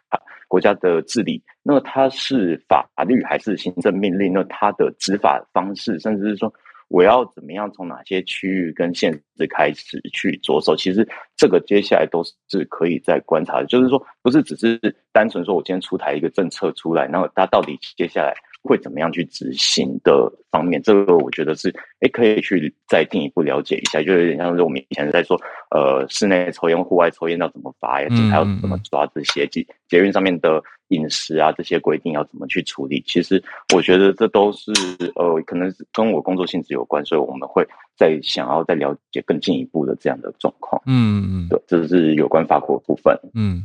[0.48, 4.32] 国家的治理，那么它是法律还是行政命令？
[4.32, 6.52] 那它的执法方式，甚至是说
[6.88, 10.76] 我要怎么样从哪些区域跟限制开始去着手？
[10.76, 13.66] 其实这个接下来都是可以再观察的。
[13.66, 14.78] 就是说，不是只是
[15.12, 18.32] 单纯说我今天出台一个政策出来，然后它到底接下来
[18.66, 25.40] 会怎么样去执行的方面，这个我觉得是哎可以去再进一步了解一下，就有点像是我们以前在说，
[25.70, 33.02] 呃，室内抽烟、户外抽烟要怎么罚呀，警察要怎么抓这些，捷捷运上面的饮食啊这些规定要怎么去处理。
[33.06, 33.42] 其实
[33.74, 34.72] 我觉得这都是
[35.14, 40.80] 呃，可能是跟我工作性质有关，所以我们会再想要再了解更进一步的这样的状况。
[40.86, 43.18] 嗯嗯，对，这是有关法国部分。
[43.34, 43.62] 嗯，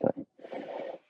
[0.00, 0.10] 对。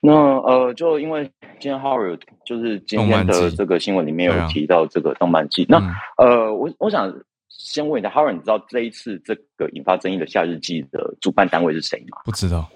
[0.05, 1.23] 那呃，就因为
[1.61, 5.77] 今天 Howard 就是今天的这个新闻里面有提到这个动漫季，那
[6.17, 7.09] 呃，我我想
[7.47, 12.17] 先问一下 Howard，你知道这一次这个引发争议的夏日季的主办单位是谁吗？
[12.25, 12.69] 不知道，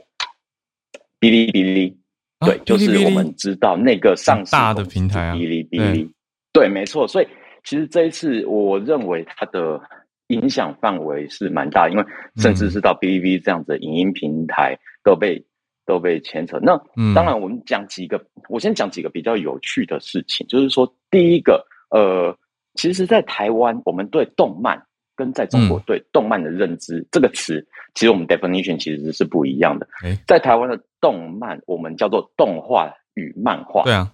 [1.19, 1.97] 哔哩哔哩，
[2.39, 6.09] 对，就是我们知道那个上大的平台啊，哔哩哔哩，
[6.53, 7.05] 对，没错。
[7.05, 7.28] 所以
[7.65, 9.82] 其实这一次，我认为它的
[10.28, 12.05] 影响范围是蛮大，因为
[12.38, 15.43] 甚至是到哔哩哔哩这样子的影音平台都被。
[15.88, 16.59] 都被牵扯。
[16.61, 16.77] 那
[17.15, 20.45] 当然，我们讲几个，我先讲几个比较有趣的事情。
[20.47, 22.38] 就是说，第一个，呃，
[22.75, 24.79] 其实，在台湾，我们对动漫
[25.15, 27.65] 跟在中国对动漫的认知这个词，
[27.95, 29.88] 其实我们 definition 其实是不一样的。
[30.27, 33.83] 在台湾的动漫，我们叫做动画与漫画。
[33.83, 34.13] 对啊，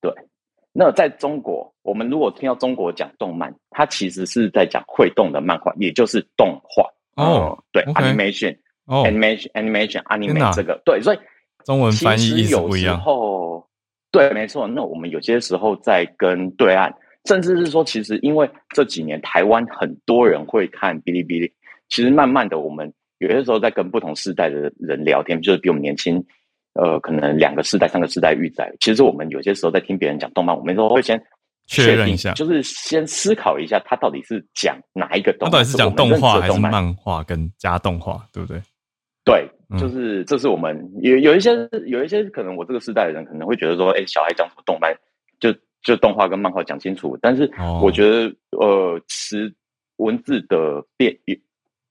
[0.00, 0.14] 对。
[0.72, 6.88] 那在中国，我们如果听到中国讲动漫，它其实是在讲会动的漫画，也就是动画。
[7.16, 8.56] 哦，对，animation。
[8.86, 11.18] Animation animation anime 这个对，所以
[11.64, 13.00] 中文翻译意思不一样。
[13.00, 13.66] 后
[14.10, 14.66] 对，没错。
[14.66, 16.92] 那我们有些时候在跟对岸，
[17.24, 21.50] 甚至是说，其实因为这几年台湾很多人会看哔哩哔哩，
[21.88, 26.22] 其实慢慢的，我们有些时候在跟不同世代的人聊天，就是比我们年轻，
[26.74, 28.70] 呃，可能两个世代、三个世代遇在。
[28.80, 31.18] 其实我们有些时候在听别人讲动漫，我们都会先
[31.66, 38.60] 确认一下，就是先思考一下，他到底是讲哪一个动，他到底是讲动画还是漫画跟加动画，对不对？
[39.24, 39.48] 对，
[39.78, 41.50] 就是这是我们有有一些
[41.86, 44.92] 有一些可能我这个时代的人可能会觉得说，哎，小孩讲什么动漫，
[45.38, 47.16] 就就动画跟漫画讲清楚。
[47.22, 47.48] 但是
[47.80, 49.54] 我觉得，呃，词
[49.98, 51.38] 文字的变意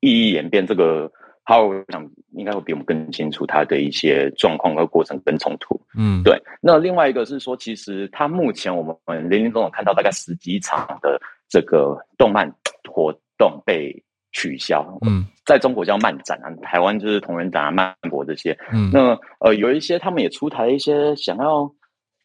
[0.02, 1.10] 义演变，这个
[1.46, 5.80] 他我想应该会比我们更清楚它的一些状况和过程跟冲突。
[5.98, 6.38] 嗯，对。
[6.62, 11.18] 那另外一个是说，其实他目前我们零零总总看到大概十几场的
[11.48, 12.54] 这个动漫
[12.90, 14.04] 活动被。
[14.34, 21.70] 取消，嗯，在中国叫漫展啊，台湾就是同人展啊、漫博这些，嗯，那呃有一些他们也出台一些想要，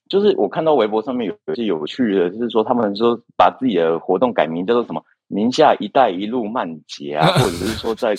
[0.09, 8.15] 就是我看到微博上面有有些有趣的，就是说他们说把自己的活动改名叫做什么“宁夏一带一路漫节”啊， 或者是说在，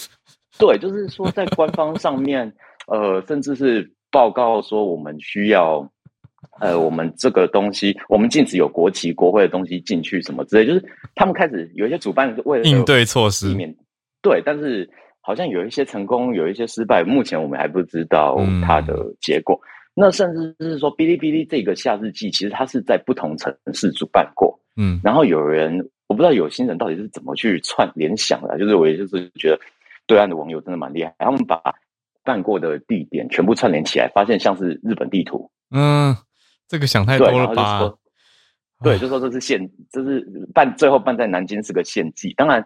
[0.60, 2.54] 对，就是说在官方上面，
[2.88, 5.90] 呃，甚至是报告说我们需要。
[6.60, 10.84] 呃，我们这个东西，我们禁止有国旗、国徽的东西进去，什么之类，就是
[11.14, 13.76] 他们开始有一些主办是为了应对措施，避免
[14.22, 14.90] 对，但是
[15.22, 19.60] 好像有一些成功，有一些失败，目前我们还不知道它的结果。
[19.94, 29.60] 那甚至是说，哔哩哔哩这个夏日季，其实它是在不同城市主办过，嗯，然后有人我不知道有心人到底是怎么去串联想的，就是我也就是觉得
[30.06, 31.62] 对岸的网友真的蛮厉害，他们把
[32.24, 36.16] 办过的地点全部串联起来，发现像是日本地图，嗯。
[36.70, 37.94] 这个想太多了吧？
[38.84, 39.58] 对，就说这是献，
[39.90, 40.20] 这是
[40.54, 42.34] 办最后办在南京是个献祭。
[42.36, 42.62] 当然，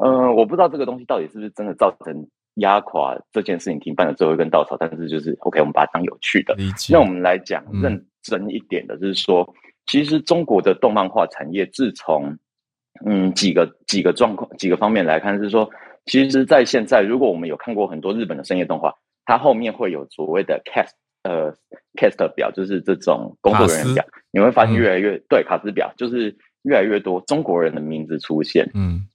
[0.00, 4.76] 呃，我不知道这个东西到底是不是真的造成压垮这件事情停办的最后一根稻草。
[4.78, 6.54] 但是就是 OK，我们把它当有趣的。
[6.90, 9.48] 那我们来讲认真一点的，就是说，
[9.86, 12.36] 其实中国的动漫画产业自从
[13.04, 15.68] 嗯几个几个状况几个方面来看，是说，
[16.06, 18.94] 其实，在现在，如果我们有看过很多日本的深夜动画，
[19.24, 20.92] 它后面会有所谓的 cast。
[21.22, 21.52] 呃
[21.98, 28.66] ，cast 表就是这种工作人员表，你会发现越来越对卡斯表，就是越来越多中国人的名字出现。
[28.72, 29.06] 嗯，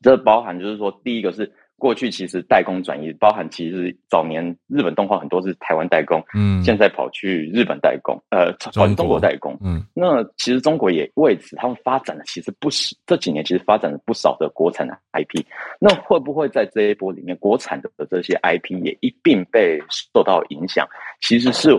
[0.00, 1.50] 这包含就是说，第一个是。
[1.78, 15.44] 过去其实代工转移，包含其实早年日本动画很多是台湾代工，嗯，现在跑去日本代工，呃，跑去中国代工，嗯，那其实中国也为此他们发展了其实不少，这几年其实发展了不少的国产的 IP，
[15.80, 20.86] 那会不会在这一波里面，国产的这些 IP 也一并被受到影响？
[21.20, 21.70] 其实是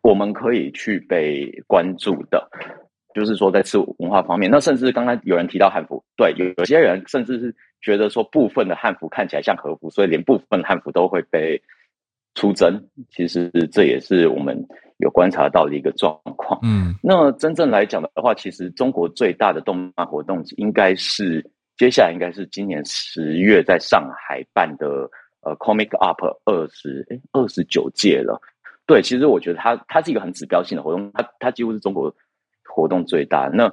[0.00, 2.48] 我们可以去被关注的。
[3.16, 11.58] 就是说，在吃文化方面，那甚至刚刚有人提到汉服，对，有有些人甚至是觉得说部分的汉服看起来像和服，所以连部分汉服都会被
[12.34, 12.78] 出征。
[13.08, 14.54] 其实这也是我们
[14.98, 16.60] 有观察到的一个状况。
[16.62, 21.42] 嗯，那真正来讲的话，其实中国最大的动漫活动应该是
[21.78, 25.08] 接下来应该是今年十月在上海办的
[25.40, 28.38] 呃 Comic Up 二十哎二十九届了。
[28.84, 32.14] 对，其实我觉得它它是一个很指标性的活动，它它几乎是中国。
[32.76, 33.72] 活动最大，那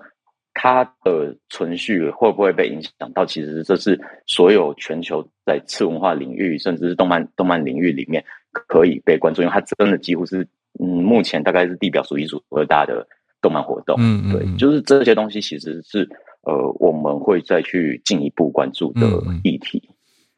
[0.53, 3.25] 它的存续会不会被影响到？
[3.25, 8.23] 其实这是所有全球在次文化领域，甚至是动漫动漫领域里面
[8.53, 10.47] 可以被关注，因为它真的几乎是
[10.79, 13.05] 嗯，目前大概是地表数一数二大的
[13.41, 13.97] 动漫活动。
[13.99, 16.07] 嗯嗯，对，就是这些东西其实是
[16.43, 19.01] 呃我们会再去进一步关注的
[19.43, 19.83] 议题。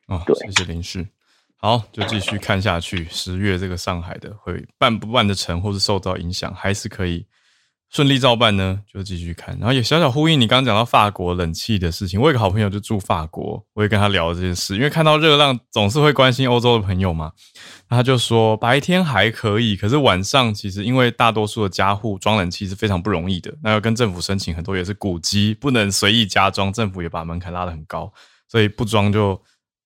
[0.08, 1.06] 哦，对，谢谢林氏。
[1.58, 3.06] 好，就继续看下去。
[3.06, 7.26] 十月这个上海的会办不办得成，或是受到影响，还是可以
[7.92, 8.82] 顺利照办呢？
[8.92, 9.58] 就继续看。
[9.58, 12.20] 然后也小小呼应你刚刚讲到法国冷气的事情。
[12.20, 17.32] 我有个好朋友就住法国，我也跟他聊这件事，因为看到热浪总是会关心欧洲的朋友嘛。
[17.88, 28.12] 他就说白天还可以，可是晚上其实因为大多数的家户装冷气是非常不容易的，那要跟政府申请很多也是古迹，不能随意加装，政府也把门槛拉得很高，
[28.50, 29.42] 所以不装就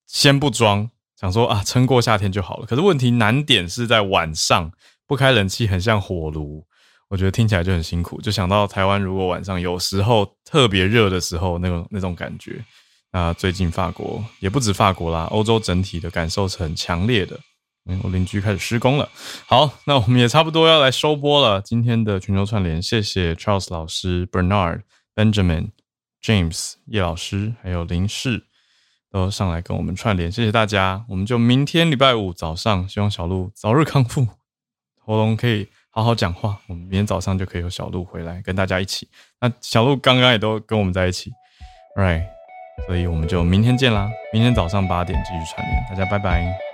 [0.07, 0.89] 先不装。
[1.19, 2.65] 想说啊，撑过夏天就好了。
[2.65, 4.71] 可是问题难点是在晚上
[5.05, 6.65] 不开冷气，很像火炉，
[7.10, 8.22] 我觉得听起来就很辛苦。
[8.22, 12.64] 就想到台湾如果晚上有时候特别热的时候，那种那种感觉。
[13.12, 17.39] 那最近法国也不止法国啦，欧洲整体的感受是很强烈的。
[17.86, 19.10] 嗯，我邻居开始施工了。
[19.47, 21.60] 好，那我们也差不多要来收播了。
[21.62, 24.82] 今天的全球串联，谢谢 Charles 老师、Bernard、
[25.16, 25.72] Benjamin、
[26.24, 28.43] James 叶老师，还有林氏。
[29.12, 31.03] 都上来跟我们串联，谢谢大家。
[31.10, 34.28] 我们就明天礼拜五早上，希望小鹿早日康复，
[35.03, 36.57] 喉咙可以好好讲话。
[36.67, 39.07] 我们明天早上就可以有小鹿回来跟大家一起。
[39.41, 41.31] 那小鹿刚刚也都跟我们在一起
[41.95, 42.23] ，right？
[42.87, 46.68] 所以我们就明天见啦，明天早上八点继续串联，大家拜拜。